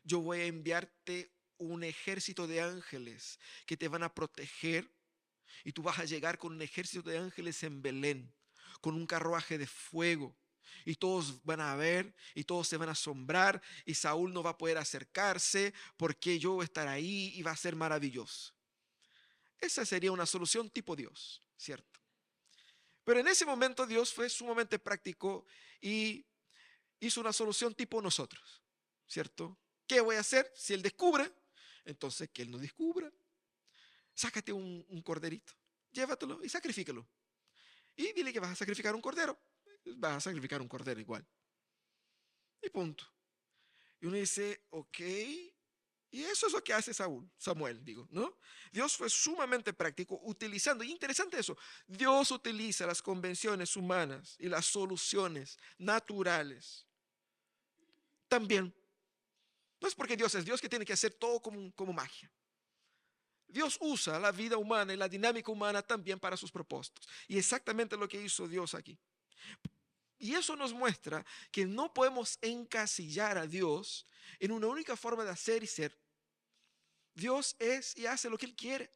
yo 0.04 0.20
voy 0.20 0.40
a 0.40 0.46
enviarte 0.46 1.32
un 1.58 1.84
ejército 1.84 2.46
de 2.46 2.60
ángeles 2.60 3.38
que 3.66 3.76
te 3.76 3.88
van 3.88 4.02
a 4.02 4.14
proteger 4.14 4.90
y 5.64 5.72
tú 5.72 5.82
vas 5.82 5.98
a 5.98 6.04
llegar 6.04 6.38
con 6.38 6.52
un 6.52 6.62
ejército 6.62 7.08
de 7.08 7.18
ángeles 7.18 7.62
en 7.62 7.82
Belén, 7.82 8.34
con 8.80 8.94
un 8.94 9.06
carruaje 9.06 9.58
de 9.58 9.66
fuego. 9.66 10.36
Y 10.84 10.96
todos 10.96 11.44
van 11.44 11.60
a 11.60 11.76
ver 11.76 12.14
y 12.34 12.44
todos 12.44 12.66
se 12.66 12.76
van 12.76 12.88
a 12.88 12.92
asombrar 12.92 13.62
y 13.84 13.94
Saúl 13.94 14.32
no 14.32 14.42
va 14.42 14.50
a 14.50 14.58
poder 14.58 14.78
acercarse 14.78 15.74
porque 15.96 16.38
yo 16.38 16.52
voy 16.52 16.62
a 16.62 16.64
estar 16.64 16.88
ahí 16.88 17.32
y 17.34 17.42
va 17.42 17.52
a 17.52 17.56
ser 17.56 17.76
maravilloso. 17.76 18.54
Esa 19.60 19.86
sería 19.86 20.10
una 20.10 20.26
solución 20.26 20.70
tipo 20.70 20.96
Dios, 20.96 21.40
¿cierto? 21.56 21.91
Pero 23.04 23.20
en 23.20 23.28
ese 23.28 23.44
momento 23.44 23.86
Dios 23.86 24.12
fue 24.12 24.28
sumamente 24.28 24.78
práctico 24.78 25.46
y 25.80 26.24
hizo 27.00 27.20
una 27.20 27.32
solución 27.32 27.74
tipo 27.74 28.00
nosotros, 28.00 28.62
¿cierto? 29.06 29.58
¿Qué 29.86 30.00
voy 30.00 30.16
a 30.16 30.20
hacer 30.20 30.50
si 30.54 30.72
Él 30.72 30.82
descubre? 30.82 31.30
Entonces, 31.84 32.30
que 32.30 32.42
Él 32.42 32.50
no 32.50 32.58
descubra. 32.58 33.12
Sácate 34.14 34.52
un, 34.52 35.02
corderito, 35.02 35.52
llévatelo 35.90 36.44
y 36.44 36.48
sacrifícalo. 36.48 37.08
Y 37.96 38.12
dile 38.12 38.32
que 38.32 38.40
vas 38.40 38.52
a 38.52 38.56
sacrificar 38.56 38.94
un 38.94 39.00
cordero. 39.00 39.38
Vas 39.96 40.16
a 40.16 40.20
sacrificar 40.20 40.62
un 40.62 40.68
cordero 40.68 41.00
igual. 41.00 41.26
Y 42.62 42.70
punto. 42.70 43.04
Y 44.00 44.06
uno 44.06 44.16
dice, 44.16 44.66
ok, 44.70 44.98
Y 46.12 46.24
eso 46.24 46.46
es 46.46 46.52
lo 46.52 46.62
que 46.62 46.74
hace 46.74 46.92
Saúl, 46.92 47.26
Samuel, 47.38 47.82
digo, 47.82 48.06
¿no? 48.10 48.36
Dios 48.70 48.94
fue 48.98 49.08
sumamente 49.08 49.72
práctico 49.72 50.20
utilizando, 50.24 50.84
y 50.84 50.90
interesante 50.90 51.38
eso, 51.38 51.56
Dios 51.86 52.30
utiliza 52.30 52.86
las 52.86 53.00
convenciones 53.00 53.74
humanas 53.76 54.36
y 54.38 54.50
las 54.50 54.66
soluciones 54.66 55.58
naturales. 55.78 56.86
También. 58.28 58.74
No 59.80 59.88
es 59.88 59.94
porque 59.94 60.14
Dios 60.14 60.34
es 60.34 60.44
Dios 60.44 60.60
que 60.60 60.68
tiene 60.68 60.84
que 60.84 60.92
hacer 60.92 61.14
todo 61.14 61.40
como, 61.40 61.72
como 61.72 61.94
magia. 61.94 62.30
Dios 63.48 63.78
usa 63.80 64.20
la 64.20 64.32
vida 64.32 64.58
humana 64.58 64.92
y 64.92 64.98
la 64.98 65.08
dinámica 65.08 65.50
humana 65.50 65.80
también 65.80 66.20
para 66.20 66.36
sus 66.36 66.52
propósitos. 66.52 67.08
Y 67.26 67.38
exactamente 67.38 67.96
lo 67.96 68.06
que 68.06 68.22
hizo 68.22 68.46
Dios 68.46 68.74
aquí. 68.74 68.98
Y 70.18 70.34
eso 70.34 70.56
nos 70.56 70.74
muestra 70.74 71.24
que 71.50 71.64
no 71.64 71.92
podemos 71.92 72.38
encasillar 72.42 73.38
a 73.38 73.46
Dios 73.46 74.06
en 74.38 74.52
una 74.52 74.66
única 74.66 74.94
forma 74.94 75.24
de 75.24 75.30
hacer 75.30 75.62
y 75.62 75.66
ser. 75.66 76.01
Dios 77.14 77.56
es 77.58 77.96
y 77.96 78.06
hace 78.06 78.30
lo 78.30 78.38
que 78.38 78.46
Él 78.46 78.56
quiere. 78.56 78.92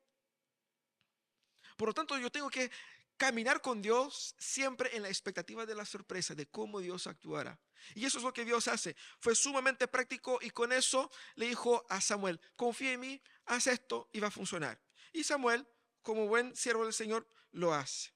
Por 1.77 1.89
lo 1.89 1.95
tanto, 1.95 2.17
yo 2.19 2.31
tengo 2.31 2.49
que 2.49 2.71
caminar 3.17 3.61
con 3.61 3.81
Dios 3.81 4.35
siempre 4.39 4.95
en 4.97 5.03
la 5.03 5.09
expectativa 5.09 5.67
de 5.67 5.75
la 5.75 5.85
sorpresa 5.85 6.35
de 6.35 6.47
cómo 6.47 6.81
Dios 6.81 7.07
actuará. 7.07 7.59
Y 7.95 8.05
eso 8.05 8.19
es 8.19 8.25
lo 8.25 8.33
que 8.33 8.45
Dios 8.45 8.69
hace. 8.69 8.97
Fue 9.21 9.35
sumamente 9.35 9.89
práctico 9.89 10.39
y 10.41 10.51
con 10.51 10.73
eso 10.73 11.11
le 11.35 11.47
dijo 11.47 11.85
a 11.89 12.01
Samuel, 12.01 12.41
confía 12.57 12.93
en 12.93 13.01
mí, 13.01 13.23
haz 13.47 13.67
esto 13.67 14.09
y 14.13 14.21
va 14.21 14.29
a 14.29 14.31
funcionar. 14.31 14.81
Y 15.13 15.25
Samuel, 15.25 15.67
como 16.03 16.27
buen 16.27 16.55
siervo 16.57 16.85
del 16.85 16.93
Señor, 16.93 17.29
lo 17.53 17.73
hace. 17.73 18.13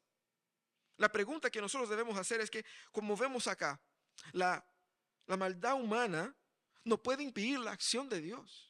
La 0.96 1.10
pregunta 1.10 1.50
que 1.50 1.60
nosotros 1.60 1.88
debemos 1.88 2.18
hacer 2.18 2.40
es 2.40 2.50
que, 2.50 2.64
como 2.92 3.16
vemos 3.16 3.46
acá, 3.46 3.80
la, 4.32 4.66
la 5.26 5.36
maldad 5.36 5.74
humana 5.74 6.36
no 6.84 7.02
puede 7.02 7.22
impedir 7.22 7.58
la 7.58 7.72
acción 7.72 8.08
de 8.08 8.20
Dios. 8.20 8.69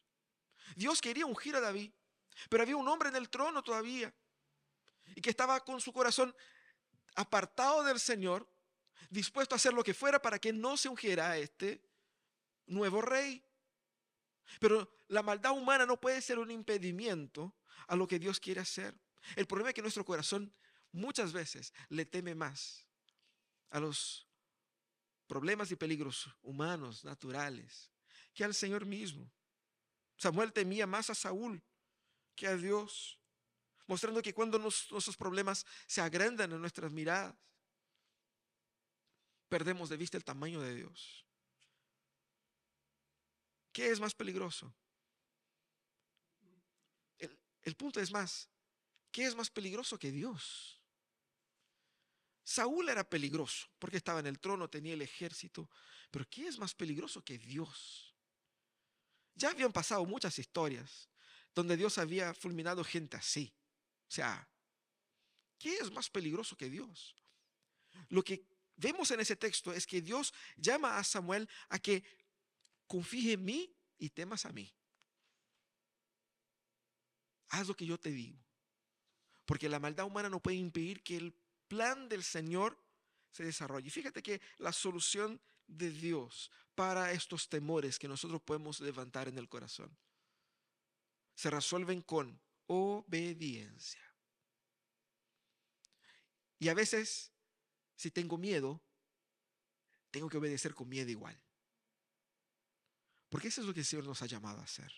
Dios 0.76 1.00
quería 1.00 1.26
ungir 1.26 1.56
a 1.56 1.60
David, 1.60 1.92
pero 2.48 2.62
había 2.62 2.76
un 2.76 2.88
hombre 2.88 3.08
en 3.08 3.16
el 3.16 3.28
trono 3.28 3.62
todavía 3.62 4.12
y 5.14 5.20
que 5.20 5.30
estaba 5.30 5.60
con 5.60 5.80
su 5.80 5.92
corazón 5.92 6.34
apartado 7.14 7.82
del 7.82 7.98
Señor, 7.98 8.48
dispuesto 9.08 9.54
a 9.54 9.56
hacer 9.56 9.72
lo 9.72 9.82
que 9.82 9.94
fuera 9.94 10.22
para 10.22 10.38
que 10.38 10.52
no 10.52 10.76
se 10.76 10.88
ungiera 10.88 11.30
a 11.30 11.38
este 11.38 11.82
nuevo 12.66 13.02
rey. 13.02 13.42
Pero 14.58 14.90
la 15.08 15.22
maldad 15.22 15.52
humana 15.52 15.86
no 15.86 16.00
puede 16.00 16.20
ser 16.20 16.38
un 16.38 16.50
impedimento 16.50 17.54
a 17.86 17.96
lo 17.96 18.06
que 18.06 18.18
Dios 18.18 18.40
quiere 18.40 18.60
hacer. 18.60 18.94
El 19.36 19.46
problema 19.46 19.70
es 19.70 19.74
que 19.74 19.82
nuestro 19.82 20.04
corazón 20.04 20.52
muchas 20.92 21.32
veces 21.32 21.72
le 21.88 22.04
teme 22.04 22.34
más 22.34 22.86
a 23.70 23.80
los 23.80 24.26
problemas 25.26 25.70
y 25.70 25.76
peligros 25.76 26.28
humanos, 26.42 27.04
naturales, 27.04 27.90
que 28.34 28.44
al 28.44 28.54
Señor 28.54 28.84
mismo. 28.84 29.30
Samuel 30.20 30.52
temía 30.52 30.86
más 30.86 31.08
a 31.08 31.14
Saúl 31.14 31.62
que 32.36 32.46
a 32.46 32.54
Dios, 32.54 33.18
mostrando 33.86 34.20
que 34.20 34.34
cuando 34.34 34.58
nuestros 34.58 35.16
problemas 35.16 35.64
se 35.86 36.02
agrandan 36.02 36.52
en 36.52 36.60
nuestras 36.60 36.92
miradas, 36.92 37.34
perdemos 39.48 39.88
de 39.88 39.96
vista 39.96 40.18
el 40.18 40.24
tamaño 40.24 40.60
de 40.60 40.74
Dios. 40.74 41.24
¿Qué 43.72 43.88
es 43.88 43.98
más 43.98 44.14
peligroso? 44.14 44.74
El, 47.16 47.40
el, 47.62 47.74
punto 47.74 47.98
es 47.98 48.12
más, 48.12 48.46
¿qué 49.10 49.24
es 49.24 49.34
más 49.34 49.48
peligroso 49.48 49.98
que 49.98 50.12
Dios? 50.12 50.82
Saúl 52.44 52.90
era 52.90 53.08
peligroso 53.08 53.68
porque 53.78 53.96
estaba 53.96 54.20
en 54.20 54.26
el 54.26 54.38
trono, 54.38 54.68
tenía 54.68 54.92
el 54.92 55.00
ejército, 55.00 55.70
pero 56.10 56.28
¿qué 56.28 56.46
es 56.46 56.58
más 56.58 56.74
peligroso 56.74 57.24
que 57.24 57.38
Dios? 57.38 58.09
Ya 59.40 59.48
habían 59.48 59.72
pasado 59.72 60.04
muchas 60.04 60.38
historias 60.38 61.08
donde 61.54 61.74
Dios 61.74 61.96
había 61.96 62.34
fulminado 62.34 62.84
gente 62.84 63.16
así. 63.16 63.54
O 64.06 64.10
sea, 64.10 64.46
¿qué 65.58 65.78
es 65.78 65.90
más 65.90 66.10
peligroso 66.10 66.58
que 66.58 66.68
Dios? 66.68 67.16
Lo 68.10 68.22
que 68.22 68.44
vemos 68.76 69.10
en 69.12 69.20
ese 69.20 69.36
texto 69.36 69.72
es 69.72 69.86
que 69.86 70.02
Dios 70.02 70.34
llama 70.56 70.98
a 70.98 71.04
Samuel 71.04 71.48
a 71.70 71.78
que 71.78 72.04
confíe 72.86 73.32
en 73.32 73.44
mí 73.46 73.74
y 73.96 74.10
temas 74.10 74.44
a 74.44 74.52
mí. 74.52 74.70
Haz 77.48 77.66
lo 77.66 77.74
que 77.74 77.86
yo 77.86 77.98
te 77.98 78.10
digo. 78.10 78.38
Porque 79.46 79.70
la 79.70 79.80
maldad 79.80 80.04
humana 80.04 80.28
no 80.28 80.42
puede 80.42 80.58
impedir 80.58 81.02
que 81.02 81.16
el 81.16 81.34
plan 81.66 82.10
del 82.10 82.24
Señor 82.24 82.78
se 83.30 83.42
desarrolle. 83.42 83.88
fíjate 83.88 84.22
que 84.22 84.42
la 84.58 84.72
solución 84.72 85.40
de 85.70 85.90
Dios 85.90 86.50
para 86.74 87.12
estos 87.12 87.48
temores 87.48 87.98
que 87.98 88.08
nosotros 88.08 88.42
podemos 88.42 88.80
levantar 88.80 89.28
en 89.28 89.38
el 89.38 89.48
corazón. 89.48 89.96
Se 91.34 91.50
resuelven 91.50 92.02
con 92.02 92.40
obediencia. 92.66 94.00
Y 96.58 96.68
a 96.68 96.74
veces, 96.74 97.32
si 97.96 98.10
tengo 98.10 98.36
miedo, 98.36 98.82
tengo 100.10 100.28
que 100.28 100.38
obedecer 100.38 100.74
con 100.74 100.88
miedo 100.88 101.10
igual. 101.10 101.40
Porque 103.28 103.48
eso 103.48 103.60
es 103.60 103.66
lo 103.66 103.72
que 103.72 103.80
el 103.80 103.86
Señor 103.86 104.04
nos 104.04 104.22
ha 104.22 104.26
llamado 104.26 104.60
a 104.60 104.64
hacer. 104.64 104.92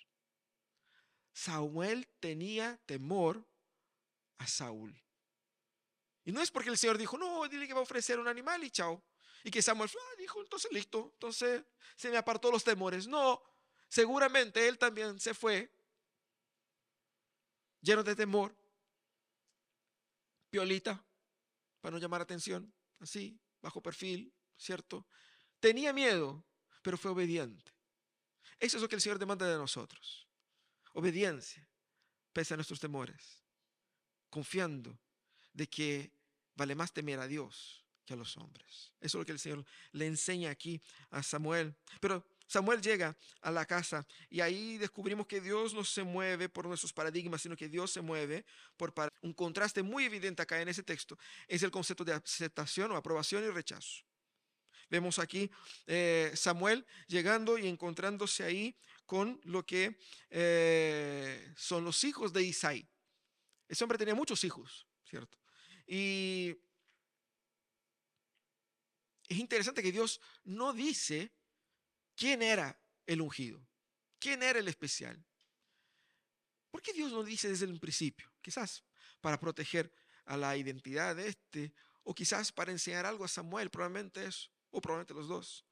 Samuel 1.32 2.08
tenía 2.18 2.78
temor 2.86 3.46
a 4.38 4.46
Saúl. 4.46 5.00
Y 6.24 6.32
no 6.32 6.40
es 6.42 6.50
porque 6.50 6.70
el 6.70 6.78
Señor 6.78 6.98
dijo, 6.98 7.18
no, 7.18 7.46
dile 7.48 7.66
que 7.66 7.74
va 7.74 7.80
a 7.80 7.84
ofrecer 7.84 8.18
un 8.18 8.28
animal 8.28 8.62
y 8.64 8.70
chao. 8.70 9.02
Y 9.44 9.50
que 9.50 9.62
Samuel 9.62 9.90
ah, 9.92 10.14
dijo, 10.18 10.40
entonces 10.40 10.70
listo, 10.72 11.10
entonces 11.14 11.64
se 11.96 12.10
me 12.10 12.16
apartó 12.16 12.50
los 12.50 12.64
temores. 12.64 13.06
No, 13.06 13.42
seguramente 13.88 14.68
él 14.68 14.78
también 14.78 15.18
se 15.18 15.34
fue 15.34 15.70
lleno 17.80 18.02
de 18.04 18.14
temor, 18.14 18.56
piolita, 20.50 21.04
para 21.80 21.92
no 21.92 21.98
llamar 21.98 22.20
atención, 22.20 22.72
así, 23.00 23.38
bajo 23.60 23.82
perfil, 23.82 24.32
¿cierto? 24.56 25.06
Tenía 25.58 25.92
miedo, 25.92 26.44
pero 26.82 26.96
fue 26.96 27.10
obediente. 27.10 27.72
Eso 28.60 28.76
es 28.76 28.82
lo 28.82 28.88
que 28.88 28.94
el 28.94 29.00
Señor 29.00 29.18
demanda 29.18 29.48
de 29.48 29.56
nosotros. 29.56 30.28
Obediencia, 30.92 31.68
pese 32.32 32.54
a 32.54 32.56
nuestros 32.56 32.78
temores, 32.78 33.42
confiando 34.30 34.96
de 35.52 35.68
que 35.68 36.12
vale 36.54 36.76
más 36.76 36.92
temer 36.92 37.18
a 37.18 37.26
Dios 37.26 37.81
que 38.04 38.14
a 38.14 38.16
los 38.16 38.36
hombres. 38.36 38.92
Eso 39.00 39.18
es 39.18 39.20
lo 39.20 39.24
que 39.24 39.32
el 39.32 39.38
Señor 39.38 39.64
le 39.92 40.06
enseña 40.06 40.50
aquí 40.50 40.80
a 41.10 41.22
Samuel. 41.22 41.74
Pero 42.00 42.24
Samuel 42.46 42.82
llega 42.82 43.16
a 43.40 43.50
la 43.50 43.64
casa 43.64 44.06
y 44.28 44.40
ahí 44.40 44.76
descubrimos 44.76 45.26
que 45.26 45.40
Dios 45.40 45.72
no 45.72 45.84
se 45.84 46.02
mueve 46.02 46.48
por 46.48 46.66
nuestros 46.66 46.92
paradigmas, 46.92 47.42
sino 47.42 47.56
que 47.56 47.68
Dios 47.68 47.90
se 47.90 48.00
mueve 48.00 48.44
por 48.76 48.92
un 49.22 49.32
contraste 49.32 49.82
muy 49.82 50.04
evidente 50.04 50.42
acá 50.42 50.60
en 50.60 50.68
ese 50.68 50.82
texto. 50.82 51.18
Es 51.48 51.62
el 51.62 51.70
concepto 51.70 52.04
de 52.04 52.12
aceptación 52.12 52.92
o 52.92 52.96
aprobación 52.96 53.44
y 53.44 53.48
rechazo. 53.48 54.04
Vemos 54.90 55.18
aquí 55.18 55.50
eh, 55.86 56.30
Samuel 56.34 56.84
llegando 57.06 57.56
y 57.56 57.66
encontrándose 57.66 58.44
ahí 58.44 58.76
con 59.06 59.40
lo 59.44 59.64
que 59.64 59.98
eh, 60.28 61.52
son 61.56 61.84
los 61.84 62.04
hijos 62.04 62.34
de 62.34 62.42
Isaí. 62.42 62.86
Ese 63.66 63.84
hombre 63.84 63.96
tenía 63.96 64.14
muchos 64.14 64.44
hijos, 64.44 64.86
¿cierto? 65.08 65.38
Y 65.86 66.54
es 69.32 69.38
interesante 69.38 69.82
que 69.82 69.92
Dios 69.92 70.20
no 70.44 70.72
dice 70.72 71.32
quién 72.14 72.42
era 72.42 72.78
el 73.06 73.20
ungido, 73.20 73.66
quién 74.18 74.42
era 74.42 74.58
el 74.58 74.68
especial. 74.68 75.24
¿Por 76.70 76.82
qué 76.82 76.92
Dios 76.92 77.12
no 77.12 77.22
dice 77.22 77.48
desde 77.48 77.66
el 77.66 77.78
principio? 77.78 78.32
Quizás 78.40 78.84
para 79.20 79.38
proteger 79.38 79.92
a 80.24 80.36
la 80.36 80.56
identidad 80.56 81.16
de 81.16 81.28
este, 81.28 81.72
o 82.02 82.14
quizás 82.14 82.52
para 82.52 82.72
enseñar 82.72 83.06
algo 83.06 83.24
a 83.24 83.28
Samuel, 83.28 83.70
probablemente 83.70 84.24
eso, 84.24 84.50
o 84.70 84.80
probablemente 84.80 85.14
los 85.14 85.28
dos. 85.28 85.64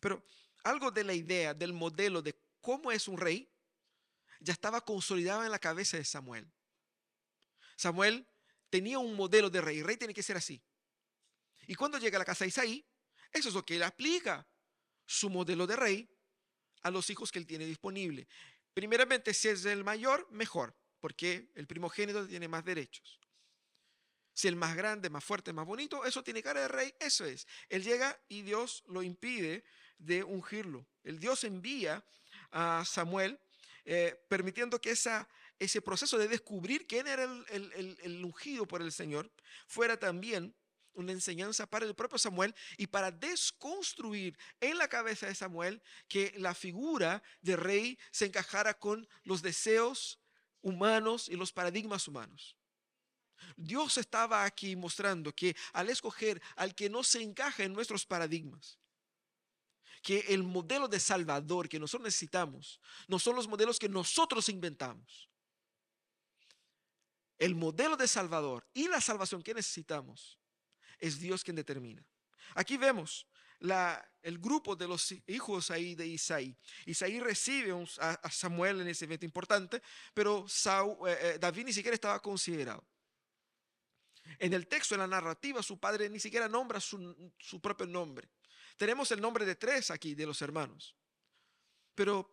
Pero 0.00 0.26
algo 0.64 0.90
de 0.90 1.04
la 1.04 1.14
idea, 1.14 1.54
del 1.54 1.72
modelo 1.72 2.22
de 2.22 2.38
cómo 2.60 2.92
es 2.92 3.08
un 3.08 3.18
rey, 3.18 3.50
ya 4.40 4.52
estaba 4.52 4.80
consolidado 4.80 5.44
en 5.44 5.50
la 5.50 5.58
cabeza 5.58 5.96
de 5.96 6.04
Samuel. 6.04 6.50
Samuel 7.76 8.26
tenía 8.70 8.98
un 8.98 9.14
modelo 9.14 9.50
de 9.50 9.60
rey, 9.60 9.82
rey 9.82 9.96
tiene 9.96 10.14
que 10.14 10.22
ser 10.22 10.36
así. 10.36 10.62
Y 11.66 11.74
cuando 11.74 11.98
llega 11.98 12.16
a 12.16 12.20
la 12.20 12.24
casa 12.24 12.44
de 12.44 12.48
Isaí, 12.48 12.84
eso 13.32 13.48
es 13.48 13.54
lo 13.54 13.64
que 13.64 13.76
él 13.76 13.82
aplica, 13.82 14.46
su 15.06 15.30
modelo 15.30 15.66
de 15.66 15.76
rey, 15.76 16.08
a 16.82 16.90
los 16.90 17.08
hijos 17.10 17.30
que 17.30 17.38
él 17.38 17.46
tiene 17.46 17.66
disponible. 17.66 18.26
Primeramente, 18.74 19.34
si 19.34 19.48
es 19.48 19.64
el 19.64 19.84
mayor, 19.84 20.26
mejor, 20.30 20.74
porque 21.00 21.50
el 21.54 21.66
primogénito 21.66 22.26
tiene 22.26 22.48
más 22.48 22.64
derechos. 22.64 23.20
Si 24.34 24.48
el 24.48 24.56
más 24.56 24.74
grande, 24.74 25.10
más 25.10 25.24
fuerte, 25.24 25.52
más 25.52 25.66
bonito, 25.66 26.04
eso 26.04 26.22
tiene 26.22 26.42
cara 26.42 26.62
de 26.62 26.68
rey, 26.68 26.94
eso 26.98 27.24
es. 27.24 27.46
Él 27.68 27.82
llega 27.82 28.18
y 28.28 28.42
Dios 28.42 28.82
lo 28.86 29.02
impide 29.02 29.64
de 29.98 30.24
ungirlo. 30.24 30.86
El 31.04 31.18
Dios 31.18 31.44
envía 31.44 32.04
a 32.50 32.82
Samuel 32.86 33.38
eh, 33.84 34.18
permitiendo 34.28 34.80
que 34.80 34.90
ese 34.90 35.82
proceso 35.82 36.16
de 36.16 36.28
descubrir 36.28 36.86
quién 36.86 37.06
era 37.06 37.24
el 37.24 38.24
ungido 38.24 38.66
por 38.66 38.80
el 38.80 38.90
Señor 38.90 39.30
fuera 39.66 39.98
también 39.98 40.54
una 40.94 41.12
enseñanza 41.12 41.66
para 41.66 41.86
el 41.86 41.94
propio 41.94 42.18
Samuel 42.18 42.54
y 42.76 42.86
para 42.86 43.10
desconstruir 43.10 44.36
en 44.60 44.78
la 44.78 44.88
cabeza 44.88 45.26
de 45.26 45.34
Samuel 45.34 45.82
que 46.08 46.32
la 46.36 46.54
figura 46.54 47.22
de 47.40 47.56
rey 47.56 47.98
se 48.10 48.26
encajara 48.26 48.78
con 48.78 49.08
los 49.24 49.42
deseos 49.42 50.20
humanos 50.60 51.28
y 51.28 51.36
los 51.36 51.52
paradigmas 51.52 52.08
humanos. 52.08 52.56
Dios 53.56 53.98
estaba 53.98 54.44
aquí 54.44 54.76
mostrando 54.76 55.34
que 55.34 55.56
al 55.72 55.90
escoger 55.90 56.40
al 56.56 56.74
que 56.74 56.88
no 56.88 57.02
se 57.02 57.22
encaja 57.22 57.64
en 57.64 57.72
nuestros 57.72 58.06
paradigmas, 58.06 58.78
que 60.02 60.20
el 60.28 60.42
modelo 60.42 60.88
de 60.88 61.00
Salvador 61.00 61.68
que 61.68 61.78
nosotros 61.78 62.06
necesitamos 62.06 62.80
no 63.06 63.18
son 63.18 63.36
los 63.36 63.48
modelos 63.48 63.78
que 63.78 63.88
nosotros 63.88 64.48
inventamos. 64.48 65.28
El 67.38 67.54
modelo 67.54 67.96
de 67.96 68.06
Salvador 68.06 68.68
y 68.72 68.88
la 68.88 69.00
salvación 69.00 69.42
que 69.42 69.54
necesitamos 69.54 70.38
es 71.02 71.18
Dios 71.18 71.42
quien 71.42 71.56
determina. 71.56 72.06
Aquí 72.54 72.76
vemos 72.76 73.26
el 74.22 74.38
grupo 74.38 74.76
de 74.76 74.88
los 74.88 75.12
hijos 75.26 75.70
ahí 75.70 75.94
de 75.94 76.06
Isaí. 76.06 76.56
Isaí 76.86 77.20
recibe 77.20 77.72
a, 77.98 78.30
Samuel 78.30 78.80
en 78.80 78.88
ese 78.88 79.04
evento 79.04 79.24
importante, 79.24 79.82
pero 80.14 80.46
eh, 80.46 81.18
eh, 81.20 81.38
David 81.40 81.66
ni 81.66 81.72
siquiera 81.72 81.94
estaba 81.94 82.20
considerado. 82.20 82.84
En 84.38 84.52
el 84.52 84.68
texto, 84.68 84.94
en 84.94 85.00
la 85.00 85.06
narrativa, 85.06 85.62
su 85.62 85.78
padre 85.78 86.08
ni 86.08 86.20
siquiera 86.20 86.48
nombra 86.48 86.80
su, 86.80 87.32
su 87.38 87.60
propio 87.60 87.86
nombre. 87.86 88.28
Tenemos 88.76 89.10
el 89.10 89.20
nombre 89.20 89.44
de 89.44 89.56
tres 89.56 89.90
aquí 89.90 90.14
de 90.14 90.26
los 90.26 90.40
hermanos, 90.40 90.96
pero 91.94 92.32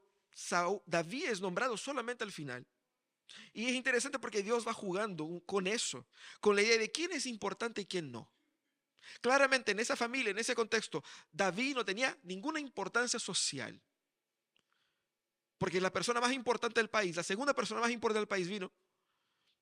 David 0.85 1.25
es 1.25 1.41
nombrado 1.41 1.75
solamente 1.75 2.23
al 2.23 2.31
final. 2.31 2.65
Y 3.53 3.67
es 3.67 3.73
interesante 3.73 4.19
porque 4.19 4.41
Dios 4.41 4.67
va 4.67 4.73
jugando 4.73 5.41
con 5.45 5.67
eso, 5.67 6.07
con 6.39 6.55
la 6.55 6.61
idea 6.61 6.77
de 6.77 6.91
quién 6.91 7.11
es 7.11 7.25
importante 7.25 7.81
y 7.81 7.85
quién 7.85 8.11
no. 8.11 8.31
Claramente 9.21 9.71
en 9.71 9.79
esa 9.79 9.95
familia, 9.95 10.31
en 10.31 10.39
ese 10.39 10.55
contexto, 10.55 11.03
David 11.31 11.75
no 11.75 11.85
tenía 11.85 12.17
ninguna 12.23 12.59
importancia 12.59 13.19
social. 13.19 13.81
Porque 15.57 15.81
la 15.81 15.91
persona 15.91 16.21
más 16.21 16.31
importante 16.33 16.79
del 16.79 16.89
país, 16.89 17.15
la 17.15 17.23
segunda 17.23 17.53
persona 17.53 17.81
más 17.81 17.91
importante 17.91 18.19
del 18.19 18.27
país 18.27 18.47
vino 18.47 18.71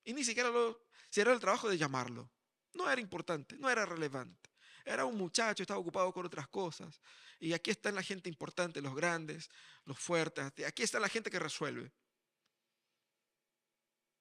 y 0.07 0.13
ni 0.13 0.23
siquiera 0.23 0.49
lo, 0.49 0.85
si 1.09 1.19
era 1.19 1.33
el 1.33 1.39
trabajo 1.39 1.67
de 1.69 1.77
llamarlo. 1.77 2.31
No 2.73 2.89
era 2.89 3.01
importante, 3.01 3.57
no 3.57 3.69
era 3.69 3.85
relevante. 3.85 4.49
Era 4.85 5.03
un 5.03 5.17
muchacho, 5.17 5.63
estaba 5.63 5.81
ocupado 5.81 6.13
con 6.13 6.25
otras 6.25 6.47
cosas. 6.47 7.01
Y 7.39 7.51
aquí 7.51 7.71
está 7.71 7.91
la 7.91 8.01
gente 8.01 8.29
importante, 8.29 8.81
los 8.81 8.95
grandes, 8.95 9.49
los 9.83 9.99
fuertes. 9.99 10.45
Aquí 10.65 10.83
está 10.83 10.97
la 11.01 11.09
gente 11.09 11.29
que 11.29 11.39
resuelve. 11.39 11.91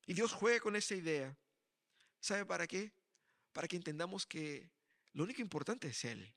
Y 0.06 0.14
Dios 0.14 0.32
juega 0.32 0.58
con 0.58 0.74
esa 0.74 0.96
idea. 0.96 1.36
¿Sabe 2.18 2.44
para 2.44 2.66
qué? 2.66 2.92
Para 3.52 3.68
que 3.68 3.76
entendamos 3.76 4.26
que 4.26 4.68
lo 5.16 5.24
único 5.24 5.40
importante 5.40 5.88
es 5.88 6.04
Él. 6.04 6.30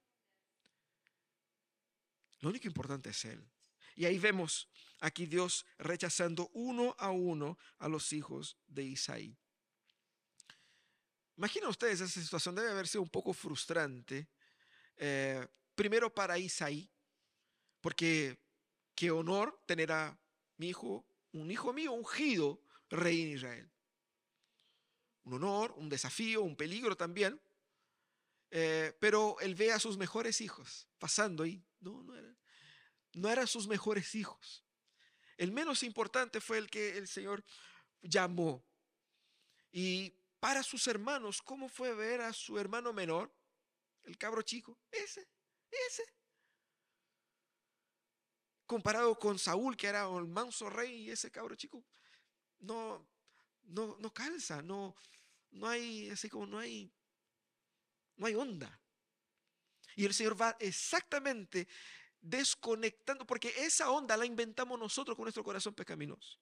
Lo 2.40 2.48
único 2.48 2.66
importante 2.66 3.10
es 3.10 3.26
Él. 3.26 3.46
Y 3.94 4.06
ahí 4.06 4.18
vemos 4.18 4.70
aquí 5.02 5.26
Dios 5.26 5.66
rechazando 5.78 6.50
uno 6.54 6.96
a 6.98 7.12
uno 7.12 7.58
a 7.80 7.90
los 7.90 8.14
hijos 8.14 8.56
de 8.68 8.84
Isaí. 8.84 9.38
Imagina 11.36 11.68
ustedes 11.68 12.00
esa 12.00 12.22
situación, 12.22 12.56
debe 12.56 12.72
haber 12.72 12.88
sido 12.88 13.02
un 13.02 13.10
poco 13.10 13.34
frustrante. 13.34 14.30
Eh, 14.96 15.46
primero 15.76 16.14
para 16.14 16.38
Isaí, 16.38 16.90
porque 17.82 18.40
qué 18.96 19.12
honor 19.12 19.62
tener 19.66 19.92
a 19.92 20.18
mi 20.56 20.70
hijo, 20.70 21.06
un 21.34 21.52
hijo 21.52 21.74
mío 21.74 21.92
ungido 21.92 22.62
rey 22.90 23.24
en 23.24 23.30
Israel. 23.34 23.70
Un 25.26 25.34
honor, 25.34 25.74
un 25.76 25.90
desafío, 25.90 26.44
un 26.44 26.56
peligro 26.56 26.96
también. 26.96 27.42
Eh, 28.52 28.98
pero 29.00 29.40
él 29.42 29.56
ve 29.56 29.72
a 29.72 29.80
sus 29.80 29.98
mejores 29.98 30.42
hijos 30.42 30.88
pasando 30.98 31.46
y 31.46 31.64
no, 31.80 32.04
no 32.04 32.16
eran, 32.16 32.38
no 33.14 33.30
eran 33.30 33.48
sus 33.48 33.68
mejores 33.68 34.16
hijos. 34.16 34.66
El 35.38 35.52
menos 35.52 35.84
importante 35.84 36.42
fue 36.42 36.58
el 36.58 36.70
que 36.70 36.98
el 36.98 37.08
Señor 37.08 37.44
llamó. 38.02 38.66
Y 39.72 40.12
para 40.40 40.64
sus 40.64 40.88
hermanos, 40.88 41.42
¿cómo 41.42 41.70
fue 41.70 41.94
ver 41.94 42.22
a 42.22 42.34
su 42.34 42.58
hermano 42.58 42.92
menor, 42.92 43.32
el 44.04 44.18
cabro 44.18 44.42
chico? 44.42 44.80
Ese, 44.92 45.28
ese. 45.88 46.04
Comparado 48.66 49.18
con 49.18 49.38
Saúl, 49.38 49.78
que 49.78 49.88
era 49.88 50.08
el 50.18 50.28
manso 50.28 50.70
rey, 50.70 51.04
y 51.04 51.12
ese 51.12 51.32
cabro 51.32 51.56
chico, 51.56 51.84
no, 52.60 53.08
no, 53.64 53.98
no 54.00 54.14
calza, 54.14 54.62
no, 54.62 54.96
no 55.52 55.68
hay, 55.68 56.10
así 56.10 56.30
como 56.30 56.46
no 56.46 56.60
hay 56.60 56.92
no 58.20 58.28
hay 58.28 58.36
onda. 58.36 58.80
Y 59.96 60.06
el 60.06 60.14
Señor 60.14 60.40
va 60.40 60.56
exactamente 60.60 61.68
desconectando, 62.22 63.26
porque 63.26 63.54
esa 63.58 63.90
onda 63.90 64.16
la 64.16 64.26
inventamos 64.26 64.78
nosotros 64.78 65.16
con 65.16 65.24
nuestro 65.24 65.44
corazón 65.44 65.74
pecaminoso. 65.74 66.38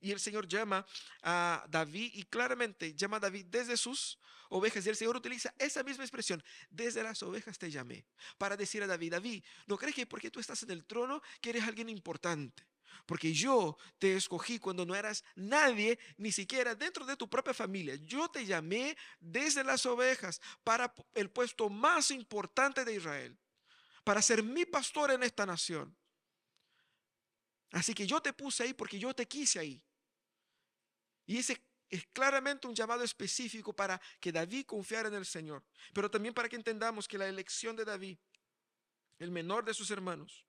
Y 0.00 0.12
el 0.12 0.20
Señor 0.20 0.46
llama 0.46 0.86
a 1.22 1.66
David 1.68 2.12
y 2.14 2.22
claramente 2.24 2.94
llama 2.94 3.16
a 3.16 3.20
David 3.20 3.46
desde 3.46 3.76
sus 3.76 4.18
ovejas. 4.50 4.86
Y 4.86 4.88
el 4.88 4.96
Señor 4.96 5.16
utiliza 5.16 5.52
esa 5.58 5.82
misma 5.82 6.04
expresión, 6.04 6.42
desde 6.70 7.02
las 7.02 7.22
ovejas 7.22 7.58
te 7.58 7.70
llamé, 7.70 8.06
para 8.38 8.56
decir 8.56 8.82
a 8.82 8.86
David, 8.86 9.12
David, 9.12 9.44
¿no 9.66 9.76
crees 9.76 9.94
que 9.94 10.06
porque 10.06 10.30
tú 10.30 10.38
estás 10.38 10.62
en 10.62 10.70
el 10.70 10.84
trono, 10.84 11.22
que 11.40 11.50
eres 11.50 11.64
alguien 11.64 11.88
importante? 11.88 12.66
Porque 13.06 13.32
yo 13.32 13.76
te 13.98 14.16
escogí 14.16 14.58
cuando 14.58 14.84
no 14.84 14.94
eras 14.94 15.24
nadie, 15.34 15.98
ni 16.16 16.32
siquiera 16.32 16.74
dentro 16.74 17.04
de 17.04 17.16
tu 17.16 17.28
propia 17.28 17.54
familia. 17.54 17.96
Yo 17.96 18.28
te 18.28 18.44
llamé 18.44 18.96
desde 19.20 19.62
las 19.64 19.86
ovejas 19.86 20.40
para 20.64 20.92
el 21.14 21.30
puesto 21.30 21.68
más 21.68 22.10
importante 22.10 22.84
de 22.84 22.94
Israel, 22.94 23.38
para 24.04 24.22
ser 24.22 24.42
mi 24.42 24.64
pastor 24.64 25.10
en 25.10 25.22
esta 25.22 25.46
nación. 25.46 25.96
Así 27.72 27.94
que 27.94 28.06
yo 28.06 28.20
te 28.20 28.32
puse 28.32 28.62
ahí 28.62 28.74
porque 28.74 28.98
yo 28.98 29.14
te 29.14 29.26
quise 29.26 29.58
ahí. 29.58 29.82
Y 31.26 31.38
ese 31.38 31.62
es 31.88 32.06
claramente 32.12 32.66
un 32.66 32.74
llamado 32.74 33.02
específico 33.02 33.74
para 33.74 34.00
que 34.20 34.32
David 34.32 34.66
confiara 34.66 35.08
en 35.08 35.14
el 35.14 35.26
Señor, 35.26 35.64
pero 35.92 36.10
también 36.10 36.34
para 36.34 36.48
que 36.48 36.56
entendamos 36.56 37.06
que 37.06 37.18
la 37.18 37.28
elección 37.28 37.76
de 37.76 37.84
David, 37.84 38.18
el 39.18 39.30
menor 39.30 39.64
de 39.64 39.74
sus 39.74 39.90
hermanos, 39.90 40.46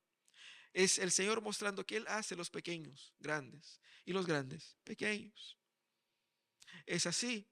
es 0.78 1.00
el 1.00 1.12
Señor 1.12 1.42
mostrando 1.42 1.84
que 1.84 1.98
Él 1.98 2.06
hace 2.08 2.36
los 2.36 2.52
pequeños 2.52 3.12
grandes 3.18 3.82
y 4.06 4.14
los 4.14 4.28
grandes 4.28 4.78
pequeños. 4.84 5.58
Es 6.86 7.08
así. 7.08 7.48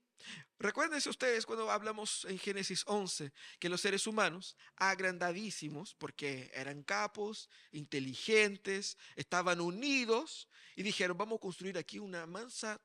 Recuérdense 0.60 1.10
ustedes 1.10 1.44
cuando 1.48 1.72
hablamos 1.72 2.26
en 2.26 2.38
Génesis 2.38 2.84
11 2.86 3.34
que 3.60 3.68
los 3.68 3.82
seres 3.82 4.06
humanos, 4.06 4.56
agrandadísimos, 4.76 5.96
porque 5.96 6.52
eran 6.54 6.84
capos, 6.84 7.50
inteligentes, 7.72 8.96
estaban 9.16 9.60
unidos 9.60 10.48
y 10.76 10.84
dijeron, 10.84 11.18
vamos 11.18 11.38
a 11.38 11.42
construir 11.42 11.80
aquí 11.80 11.98
una 11.98 12.28
mansa 12.28 12.80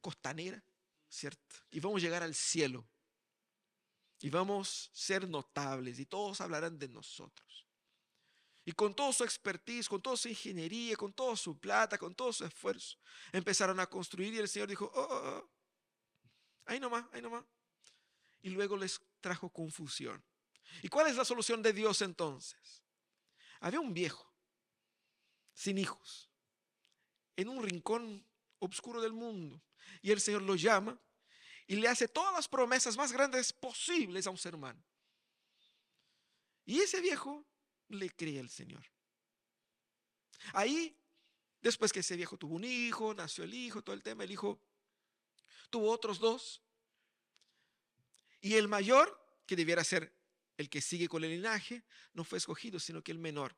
costanera, 0.00 0.64
¿cierto? 1.10 1.56
Y 1.70 1.80
vamos 1.80 2.00
a 2.00 2.04
llegar 2.06 2.22
al 2.22 2.34
cielo. 2.34 2.88
Y 4.20 4.30
vamos 4.30 4.88
a 4.90 4.96
ser 4.96 5.28
notables 5.28 5.98
y 5.98 6.06
todos 6.06 6.40
hablarán 6.40 6.78
de 6.78 6.88
nosotros. 6.88 7.63
Y 8.64 8.72
con 8.72 8.94
toda 8.94 9.12
su 9.12 9.24
expertise, 9.24 9.88
con 9.88 10.00
toda 10.00 10.16
su 10.16 10.28
ingeniería, 10.28 10.96
con 10.96 11.12
toda 11.12 11.36
su 11.36 11.58
plata, 11.58 11.98
con 11.98 12.14
todo 12.14 12.32
su 12.32 12.44
esfuerzo, 12.44 12.96
empezaron 13.32 13.78
a 13.78 13.86
construir 13.86 14.32
y 14.32 14.38
el 14.38 14.48
Señor 14.48 14.68
dijo, 14.68 14.90
oh, 14.94 15.00
oh, 15.00 15.38
oh, 15.38 15.50
ahí 16.64 16.80
nomás, 16.80 17.04
ahí 17.12 17.20
nomás. 17.20 17.44
Y 18.40 18.50
luego 18.50 18.76
les 18.76 19.00
trajo 19.20 19.50
confusión. 19.50 20.24
¿Y 20.82 20.88
cuál 20.88 21.08
es 21.08 21.16
la 21.16 21.24
solución 21.24 21.62
de 21.62 21.72
Dios 21.72 22.00
entonces? 22.00 22.82
Había 23.60 23.80
un 23.80 23.92
viejo, 23.92 24.32
sin 25.52 25.78
hijos, 25.78 26.30
en 27.36 27.48
un 27.48 27.62
rincón 27.62 28.26
oscuro 28.58 29.00
del 29.00 29.12
mundo. 29.12 29.62
Y 30.00 30.10
el 30.10 30.20
Señor 30.20 30.42
lo 30.42 30.54
llama 30.54 30.98
y 31.66 31.76
le 31.76 31.88
hace 31.88 32.08
todas 32.08 32.32
las 32.32 32.48
promesas 32.48 32.96
más 32.96 33.12
grandes 33.12 33.52
posibles 33.52 34.26
a 34.26 34.30
un 34.30 34.38
ser 34.38 34.54
humano. 34.54 34.82
Y 36.64 36.80
ese 36.80 37.00
viejo 37.00 37.46
le 37.94 38.10
cree 38.10 38.38
el 38.38 38.50
Señor. 38.50 38.84
Ahí, 40.52 40.96
después 41.60 41.92
que 41.92 42.00
ese 42.00 42.16
viejo 42.16 42.36
tuvo 42.36 42.54
un 42.54 42.64
hijo, 42.64 43.14
nació 43.14 43.44
el 43.44 43.54
hijo, 43.54 43.82
todo 43.82 43.94
el 43.94 44.02
tema, 44.02 44.24
el 44.24 44.30
hijo 44.30 44.60
tuvo 45.70 45.90
otros 45.90 46.18
dos. 46.18 46.62
Y 48.40 48.54
el 48.54 48.68
mayor, 48.68 49.20
que 49.46 49.56
debiera 49.56 49.82
ser 49.82 50.14
el 50.56 50.68
que 50.68 50.80
sigue 50.80 51.08
con 51.08 51.24
el 51.24 51.30
linaje, 51.30 51.84
no 52.12 52.24
fue 52.24 52.38
escogido, 52.38 52.78
sino 52.78 53.02
que 53.02 53.12
el 53.12 53.18
menor. 53.18 53.56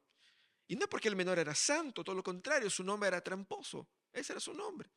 Y 0.69 0.77
no 0.77 0.89
porque 0.89 1.09
el 1.09 1.17
menor 1.17 1.39
era 1.39 1.55
santo, 1.55 2.03
todo 2.03 2.17
lo 2.17 2.23
contrario, 2.23 2.71
su 2.71 2.83
nombre 2.83 3.09
era 3.09 3.21
tramposo. 3.21 3.89
Ese 4.13 4.33
era 4.33 4.41
su 4.41 4.55
nombre. 4.55 4.91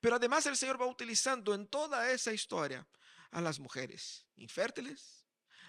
Pero 0.00 0.16
además 0.16 0.46
el 0.46 0.56
Señor 0.56 0.80
va 0.80 0.86
utilizando 0.86 1.54
en 1.54 1.66
toda 1.66 2.10
esa 2.10 2.32
historia 2.32 2.86
a 3.30 3.40
las 3.40 3.58
mujeres 3.58 4.26
infértiles, 4.36 5.26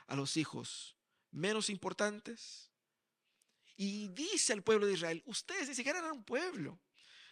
a 0.07 0.15
los 0.15 0.37
hijos 0.37 0.95
menos 1.31 1.69
importantes. 1.69 2.69
Y 3.75 4.09
dice 4.09 4.53
al 4.53 4.63
pueblo 4.63 4.85
de 4.85 4.93
Israel, 4.93 5.23
ustedes 5.25 5.69
ni 5.69 5.75
siquiera 5.75 5.99
eran 5.99 6.11
un 6.11 6.23
pueblo. 6.23 6.79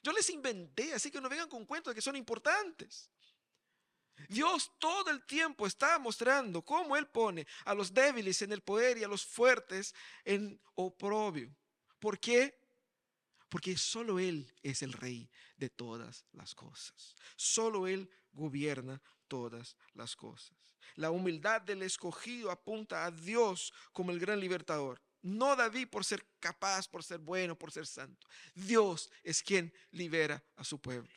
Yo 0.02 0.12
les 0.12 0.30
inventé, 0.30 0.94
así 0.94 1.12
que 1.12 1.22
no 1.22 1.30
vengan 1.30 1.50
con 1.50 1.66
cuentos 1.66 1.92
de 1.92 1.96
que 1.96 2.02
son 2.02 2.16
importantes. 2.16 3.10
Dios 4.28 4.72
todo 4.80 5.12
el 5.12 5.24
tiempo 5.26 5.66
está 5.66 5.98
mostrando 6.00 6.62
cómo 6.62 6.98
Él 6.98 7.08
pone 7.08 7.48
a 7.66 7.74
los 7.74 7.94
débiles 7.94 8.42
en 8.42 8.52
el 8.52 8.62
poder 8.62 8.98
y 8.98 9.04
a 9.04 9.08
los 9.08 9.26
fuertes 9.26 9.94
en 10.26 10.60
oprobio. 10.76 11.56
¿Por 12.00 12.20
qué? 12.20 12.60
Porque 13.48 13.78
solo 13.78 14.20
Él 14.20 14.54
es 14.62 14.82
el 14.82 14.94
rey 14.94 15.30
de 15.58 15.70
todas 15.70 16.26
las 16.34 16.54
cosas. 16.54 17.16
Solo 17.36 17.88
Él 17.88 18.10
gobierna 18.34 19.02
todas 19.30 19.78
las 19.94 20.16
cosas. 20.16 20.58
La 20.96 21.12
humildad 21.12 21.62
del 21.62 21.84
escogido 21.84 22.52
apunta 22.52 23.06
a 23.06 23.12
Dios 23.12 23.72
como 23.94 24.12
el 24.12 24.20
gran 24.20 24.40
libertador. 24.40 25.02
No 25.22 25.56
David 25.56 25.90
por 25.90 26.06
ser 26.06 26.26
capaz, 26.40 26.88
por 26.88 27.04
ser 27.04 27.20
bueno, 27.20 27.58
por 27.58 27.72
ser 27.72 27.86
santo. 27.86 28.28
Dios 28.56 29.10
es 29.24 29.44
quien 29.44 29.74
libera 29.92 30.44
a 30.56 30.64
su 30.64 30.80
pueblo. 30.80 31.12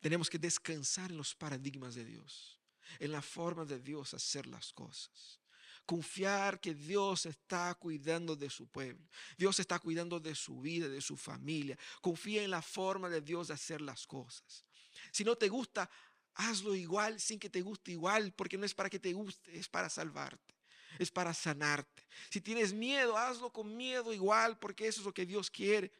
Tenemos 0.00 0.28
que 0.28 0.38
descansar 0.38 1.10
en 1.10 1.16
los 1.16 1.34
paradigmas 1.34 1.94
de 1.94 2.04
Dios, 2.04 2.60
en 2.98 3.12
la 3.12 3.22
forma 3.22 3.64
de 3.64 3.80
Dios 3.80 4.14
hacer 4.14 4.46
las 4.46 4.72
cosas. 4.72 5.40
Confiar 5.86 6.60
que 6.60 6.74
Dios 6.74 7.26
está 7.26 7.74
cuidando 7.74 8.36
de 8.36 8.50
su 8.50 8.66
pueblo. 8.66 9.08
Dios 9.38 9.58
está 9.60 9.78
cuidando 9.78 10.20
de 10.20 10.34
su 10.34 10.60
vida, 10.60 10.88
de 10.88 11.00
su 11.00 11.16
familia. 11.16 11.78
Confía 12.02 12.42
en 12.42 12.50
la 12.50 12.60
forma 12.60 13.08
de 13.08 13.20
Dios 13.20 13.48
de 13.48 13.54
hacer 13.54 13.80
las 13.80 14.06
cosas. 14.06 14.65
Si 15.16 15.24
no 15.24 15.34
te 15.34 15.48
gusta, 15.48 15.88
hazlo 16.34 16.74
igual 16.74 17.18
sin 17.18 17.38
que 17.38 17.48
te 17.48 17.62
guste 17.62 17.92
igual, 17.92 18.34
porque 18.34 18.58
no 18.58 18.66
es 18.66 18.74
para 18.74 18.90
que 18.90 18.98
te 18.98 19.14
guste, 19.14 19.58
es 19.58 19.66
para 19.66 19.88
salvarte, 19.88 20.54
es 20.98 21.10
para 21.10 21.32
sanarte. 21.32 22.06
Si 22.28 22.42
tienes 22.42 22.74
miedo, 22.74 23.16
hazlo 23.16 23.50
con 23.50 23.74
miedo 23.74 24.12
igual, 24.12 24.58
porque 24.58 24.86
eso 24.86 25.00
es 25.00 25.06
lo 25.06 25.14
que 25.14 25.24
Dios 25.24 25.50
quiere. 25.50 25.90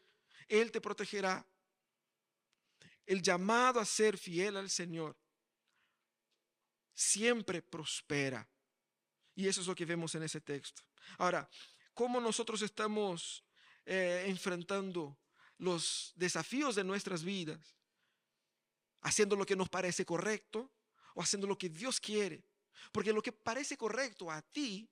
Él 0.48 0.70
te 0.70 0.82
protegerá. 0.82 1.46
El 3.06 3.22
llamado 3.22 3.80
a 3.80 3.86
ser 3.86 4.18
fiel 4.18 4.58
al 4.58 4.68
Señor 4.68 5.16
siempre 6.92 7.62
prospera. 7.62 8.46
Y 9.34 9.48
eso 9.48 9.62
es 9.62 9.66
lo 9.66 9.74
que 9.74 9.86
vemos 9.86 10.14
en 10.14 10.24
ese 10.24 10.42
texto. 10.42 10.82
Ahora, 11.16 11.48
¿cómo 11.94 12.20
nosotros 12.20 12.60
estamos 12.60 13.42
eh, 13.86 14.24
enfrentando 14.26 15.16
los 15.56 16.12
desafíos 16.16 16.74
de 16.74 16.84
nuestras 16.84 17.24
vidas? 17.24 17.76
¿Haciendo 19.02 19.36
lo 19.36 19.46
que 19.46 19.56
nos 19.56 19.68
parece 19.68 20.04
correcto 20.04 20.70
o 21.14 21.22
haciendo 21.22 21.46
lo 21.46 21.56
que 21.56 21.68
Dios 21.68 22.00
quiere? 22.00 22.44
Porque 22.92 23.12
lo 23.12 23.22
que 23.22 23.32
parece 23.32 23.76
correcto 23.76 24.30
a 24.30 24.42
ti, 24.42 24.88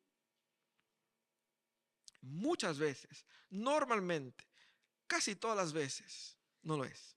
muchas 2.21 2.79
veces, 2.79 3.25
normalmente, 3.51 4.47
casi 5.07 5.37
todas 5.37 5.57
las 5.57 5.73
veces, 5.73 6.37
no 6.63 6.77
lo 6.77 6.85
es. 6.85 7.17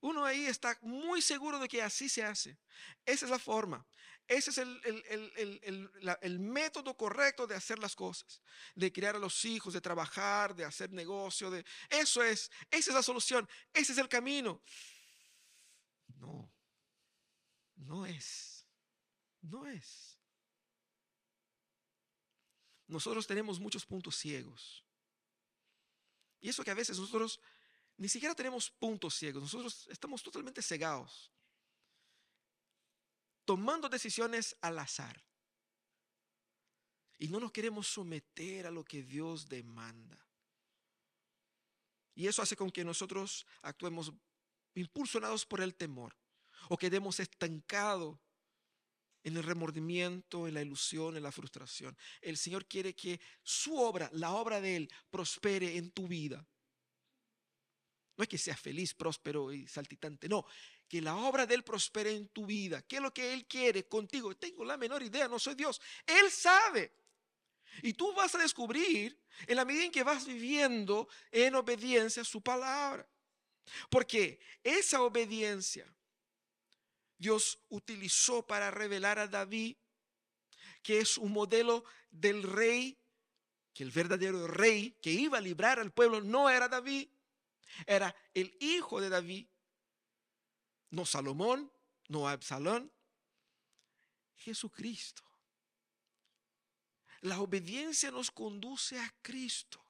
Uno 0.00 0.24
ahí 0.24 0.46
está 0.46 0.78
muy 0.82 1.20
seguro 1.20 1.58
de 1.58 1.66
que 1.68 1.82
así 1.82 2.08
se 2.08 2.22
hace. 2.22 2.56
Esa 3.04 3.26
es 3.26 3.30
la 3.30 3.38
forma. 3.38 3.84
Ese 4.28 4.50
es 4.50 4.58
el, 4.58 6.38
método 6.38 6.94
correcto 6.96 7.46
de 7.46 7.54
hacer 7.54 7.78
las 7.78 7.96
cosas, 7.96 8.42
de 8.74 8.92
criar 8.92 9.16
a 9.16 9.18
los 9.18 9.42
hijos, 9.46 9.72
de 9.72 9.80
trabajar, 9.80 10.54
de 10.54 10.66
hacer 10.66 10.92
negocio, 10.92 11.50
de 11.50 11.64
eso 11.88 12.22
es, 12.22 12.50
esa 12.70 12.90
es 12.90 12.94
la 12.94 13.02
solución, 13.02 13.48
ese 13.72 13.92
es 13.92 13.98
el 13.98 14.08
camino. 14.08 14.60
No, 16.18 16.52
no 17.76 18.06
es, 18.06 18.66
no 19.40 19.66
es. 19.66 20.18
Nosotros 22.86 23.26
tenemos 23.26 23.60
muchos 23.60 23.84
puntos 23.86 24.16
ciegos. 24.16 24.84
Y 26.40 26.48
eso 26.48 26.62
que 26.64 26.70
a 26.70 26.74
veces 26.74 26.98
nosotros 26.98 27.40
ni 27.96 28.08
siquiera 28.08 28.34
tenemos 28.34 28.70
puntos 28.70 29.14
ciegos, 29.14 29.42
nosotros 29.42 29.88
estamos 29.90 30.22
totalmente 30.22 30.62
cegados 30.62 31.32
tomando 33.48 33.88
decisiones 33.88 34.54
al 34.60 34.78
azar. 34.78 35.24
Y 37.16 37.28
no 37.28 37.40
nos 37.40 37.50
queremos 37.50 37.86
someter 37.86 38.66
a 38.66 38.70
lo 38.70 38.84
que 38.84 39.02
Dios 39.02 39.48
demanda. 39.48 40.22
Y 42.14 42.26
eso 42.26 42.42
hace 42.42 42.56
con 42.56 42.70
que 42.70 42.84
nosotros 42.84 43.46
actuemos 43.62 44.12
impulsionados 44.74 45.46
por 45.46 45.60
el 45.60 45.74
temor 45.74 46.16
o 46.68 46.76
quedemos 46.76 47.20
estancados 47.20 48.18
en 49.24 49.36
el 49.36 49.42
remordimiento, 49.42 50.46
en 50.46 50.54
la 50.54 50.62
ilusión, 50.62 51.16
en 51.16 51.22
la 51.22 51.32
frustración. 51.32 51.96
El 52.20 52.36
Señor 52.36 52.66
quiere 52.66 52.94
que 52.94 53.20
su 53.42 53.76
obra, 53.76 54.08
la 54.12 54.32
obra 54.32 54.60
de 54.60 54.76
Él, 54.76 54.90
prospere 55.10 55.76
en 55.76 55.90
tu 55.90 56.06
vida. 56.06 56.46
No 58.16 58.22
es 58.22 58.28
que 58.28 58.38
seas 58.38 58.60
feliz, 58.60 58.94
próspero 58.94 59.52
y 59.52 59.66
saltitante, 59.68 60.28
no, 60.28 60.44
que 60.88 61.00
la 61.00 61.16
obra 61.16 61.46
de 61.46 61.54
Él 61.54 61.62
prospere 61.62 62.10
en 62.10 62.28
tu 62.28 62.46
vida. 62.46 62.82
¿Qué 62.82 62.96
es 62.96 63.02
lo 63.02 63.12
que 63.12 63.32
Él 63.32 63.46
quiere 63.46 63.86
contigo? 63.86 64.34
Tengo 64.36 64.64
la 64.64 64.76
menor 64.76 65.02
idea, 65.02 65.28
no 65.28 65.38
soy 65.38 65.54
Dios. 65.54 65.80
Él 66.06 66.30
sabe. 66.30 66.92
Y 67.82 67.92
tú 67.92 68.12
vas 68.14 68.34
a 68.34 68.38
descubrir 68.38 69.20
en 69.46 69.56
la 69.56 69.64
medida 69.64 69.84
en 69.84 69.92
que 69.92 70.02
vas 70.02 70.26
viviendo 70.26 71.08
en 71.30 71.54
obediencia 71.54 72.22
a 72.22 72.24
su 72.24 72.40
palabra. 72.40 73.06
Porque 73.90 74.40
esa 74.62 75.02
obediencia 75.02 75.92
Dios 77.18 77.58
utilizó 77.68 78.46
para 78.46 78.70
revelar 78.70 79.18
a 79.18 79.26
David, 79.26 79.76
que 80.82 81.00
es 81.00 81.18
un 81.18 81.32
modelo 81.32 81.84
del 82.10 82.42
rey, 82.42 82.98
que 83.74 83.82
el 83.82 83.90
verdadero 83.90 84.46
rey 84.46 84.92
que 85.02 85.10
iba 85.10 85.38
a 85.38 85.42
librar 85.42 85.78
al 85.78 85.92
pueblo 85.92 86.20
no 86.20 86.48
era 86.48 86.68
David, 86.68 87.08
era 87.86 88.14
el 88.34 88.56
hijo 88.60 89.00
de 89.00 89.08
David, 89.08 89.46
no 90.90 91.04
Salomón, 91.04 91.70
no 92.08 92.28
Absalón, 92.28 92.90
Jesucristo. 94.36 95.22
La 97.20 97.40
obediencia 97.40 98.10
nos 98.10 98.30
conduce 98.30 98.98
a 98.98 99.14
Cristo. 99.22 99.84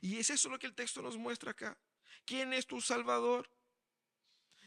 Y 0.00 0.16
es 0.16 0.30
eso 0.30 0.48
lo 0.48 0.58
que 0.58 0.66
el 0.66 0.74
texto 0.74 1.02
nos 1.02 1.16
muestra 1.16 1.50
acá. 1.50 1.78
¿Quién 2.24 2.52
es 2.52 2.66
tu 2.66 2.80
Salvador? 2.80 3.48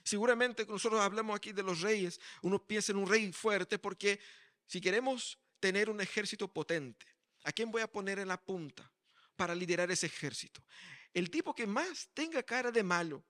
Seguramente 0.04 0.66
nosotros 0.66 1.02
hablamos 1.02 1.36
aquí 1.36 1.52
de 1.52 1.64
los 1.64 1.82
reyes, 1.82 2.20
uno 2.42 2.66
piensa 2.66 2.92
en 2.92 3.00
un 3.00 3.10
rey 3.10 3.32
fuerte 3.34 3.78
porque 3.78 4.20
si 4.66 4.80
queremos 4.80 5.38
tener 5.60 5.90
un 5.90 6.00
ejército 6.00 6.48
potente, 6.48 7.06
¿a 7.44 7.52
quién 7.52 7.72
voy 7.72 7.82
a 7.82 7.92
poner 7.92 8.20
en 8.20 8.30
la 8.30 8.42
punta 8.42 8.90
para 9.36 9.54
liderar 9.54 9.92
ese 9.92 10.06
ejército? 10.06 10.64
El 11.14 11.30
tipo 11.30 11.54
que 11.54 11.68
más 11.68 12.10
tenga 12.14 12.42
cara 12.44 12.72
de 12.72 12.84
malo 12.84 13.26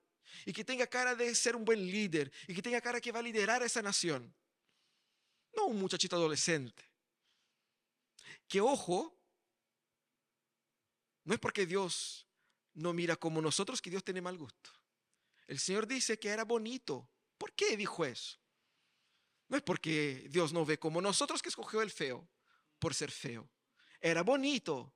y 0.45 0.53
que 0.53 0.63
tenga 0.63 0.85
cara 0.85 1.15
de 1.15 1.33
ser 1.33 1.55
un 1.55 1.65
buen 1.65 1.79
líder 1.79 2.31
y 2.47 2.53
que 2.53 2.61
tenga 2.61 2.81
cara 2.81 3.01
que 3.01 3.11
va 3.11 3.19
a 3.19 3.23
liderar 3.23 3.63
a 3.63 3.65
esa 3.65 3.81
nación. 3.81 4.33
No 5.55 5.65
un 5.65 5.79
muchachito 5.79 6.15
adolescente. 6.15 6.83
Que 8.47 8.61
ojo, 8.61 9.17
no 11.23 11.33
es 11.33 11.39
porque 11.39 11.65
Dios 11.65 12.26
no 12.77 12.93
mira 12.93 13.15
como 13.15 13.41
nosotros 13.41 13.81
que 13.81 13.89
Dios 13.89 14.03
tiene 14.03 14.21
mal 14.21 14.37
gusto. 14.37 14.69
El 15.47 15.59
Señor 15.59 15.87
dice 15.87 16.19
que 16.19 16.29
era 16.29 16.43
bonito. 16.43 17.09
¿Por 17.37 17.53
qué 17.53 17.75
dijo 17.75 18.05
eso? 18.05 18.37
No 19.49 19.57
es 19.57 19.63
porque 19.63 20.27
Dios 20.29 20.53
no 20.53 20.63
ve 20.63 20.77
como 20.77 21.01
nosotros 21.01 21.41
que 21.41 21.49
escogió 21.49 21.81
el 21.81 21.89
feo 21.89 22.29
por 22.77 22.93
ser 22.93 23.11
feo. 23.11 23.49
Era 23.99 24.21
bonito. 24.21 24.93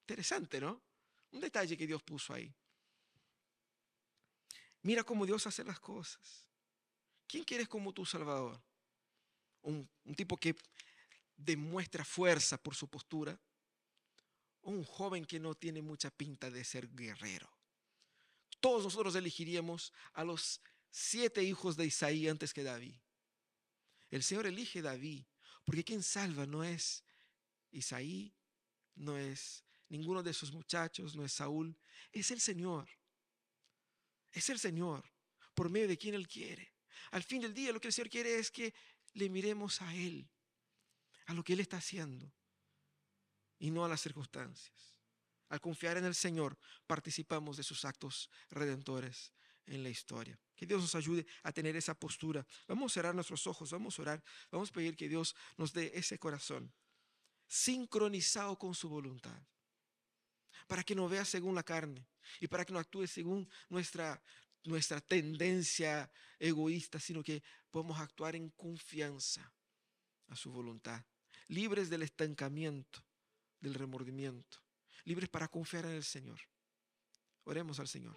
Interesante, 0.00 0.60
¿no? 0.60 0.82
Un 1.30 1.40
detalle 1.40 1.78
que 1.78 1.86
Dios 1.86 2.02
puso 2.02 2.34
ahí. 2.34 2.54
Mira 4.82 5.02
cómo 5.02 5.24
Dios 5.24 5.46
hace 5.46 5.64
las 5.64 5.80
cosas. 5.80 6.46
¿Quién 7.26 7.44
quieres 7.44 7.68
como 7.68 7.94
tu 7.94 8.04
Salvador? 8.04 8.62
Un, 9.62 9.88
un, 10.04 10.14
tipo 10.14 10.36
que 10.36 10.54
demuestra 11.36 12.04
fuerza 12.04 12.58
por 12.58 12.74
su 12.74 12.86
postura. 12.86 13.40
Un 14.64 14.84
joven 14.84 15.24
que 15.24 15.40
no 15.40 15.54
tiene 15.54 15.80
mucha 15.80 16.10
pinta 16.10 16.50
de 16.50 16.64
ser 16.64 16.88
guerrero. 16.94 17.48
Todos 18.60 18.84
nosotros 18.84 19.14
elegiríamos 19.14 19.92
a 20.12 20.24
los 20.24 20.60
siete 20.90 21.42
hijos 21.42 21.76
de 21.76 21.86
Isaí 21.86 22.28
antes 22.28 22.52
que 22.52 22.62
David. 22.62 22.96
El 24.10 24.22
Señor 24.22 24.46
elige 24.46 24.80
David, 24.80 25.24
porque 25.64 25.84
quien 25.84 26.02
salva 26.02 26.46
no 26.46 26.62
es 26.62 27.04
Isaí, 27.72 28.32
no 28.94 29.18
es 29.18 29.64
ninguno 29.88 30.22
de 30.22 30.32
sus 30.32 30.52
muchachos, 30.52 31.14
no 31.14 31.24
es 31.24 31.32
Saúl, 31.32 31.76
es 32.12 32.30
el 32.30 32.40
Señor. 32.40 32.88
Es 34.32 34.48
el 34.50 34.58
Señor, 34.58 35.04
por 35.54 35.70
medio 35.70 35.88
de 35.88 35.98
quien 35.98 36.14
Él 36.14 36.26
quiere. 36.28 36.72
Al 37.10 37.22
fin 37.22 37.40
del 37.40 37.54
día 37.54 37.72
lo 37.72 37.80
que 37.80 37.88
el 37.88 37.92
Señor 37.92 38.10
quiere 38.10 38.38
es 38.38 38.50
que 38.50 38.74
le 39.14 39.28
miremos 39.28 39.80
a 39.82 39.94
Él, 39.94 40.28
a 41.26 41.34
lo 41.34 41.44
que 41.44 41.52
Él 41.52 41.60
está 41.60 41.76
haciendo, 41.76 42.32
y 43.64 43.70
no 43.70 43.82
a 43.82 43.88
las 43.88 44.02
circunstancias. 44.02 45.00
Al 45.48 45.58
confiar 45.58 45.96
en 45.96 46.04
el 46.04 46.14
Señor, 46.14 46.58
participamos 46.86 47.56
de 47.56 47.62
sus 47.62 47.86
actos 47.86 48.28
redentores 48.50 49.32
en 49.64 49.82
la 49.82 49.88
historia. 49.88 50.38
Que 50.54 50.66
Dios 50.66 50.82
nos 50.82 50.94
ayude 50.94 51.26
a 51.42 51.50
tener 51.50 51.74
esa 51.74 51.98
postura. 51.98 52.46
Vamos 52.68 52.92
a 52.92 52.94
cerrar 52.94 53.14
nuestros 53.14 53.46
ojos, 53.46 53.70
vamos 53.70 53.98
a 53.98 54.02
orar, 54.02 54.24
vamos 54.50 54.68
a 54.68 54.72
pedir 54.74 54.94
que 54.94 55.08
Dios 55.08 55.34
nos 55.56 55.72
dé 55.72 55.90
ese 55.94 56.18
corazón 56.18 56.70
sincronizado 57.46 58.58
con 58.58 58.74
su 58.74 58.90
voluntad 58.90 59.40
para 60.66 60.82
que 60.82 60.94
no 60.94 61.08
vea 61.08 61.24
según 61.24 61.54
la 61.54 61.62
carne 61.62 62.06
y 62.40 62.48
para 62.48 62.66
que 62.66 62.72
no 62.74 62.78
actúe 62.78 63.06
según 63.06 63.48
nuestra, 63.70 64.22
nuestra 64.64 65.00
tendencia 65.00 66.10
egoísta, 66.38 67.00
sino 67.00 67.22
que 67.22 67.42
podemos 67.70 67.98
actuar 67.98 68.36
en 68.36 68.50
confianza 68.50 69.50
a 70.28 70.36
su 70.36 70.52
voluntad, 70.52 71.02
libres 71.48 71.88
del 71.88 72.02
estancamiento, 72.02 73.02
del 73.64 73.74
remordimiento, 73.74 74.58
libres 75.04 75.28
para 75.28 75.48
confiar 75.48 75.86
en 75.86 75.92
el 75.92 76.04
Señor. 76.04 76.38
Oremos 77.44 77.80
al 77.80 77.88
Señor. 77.88 78.16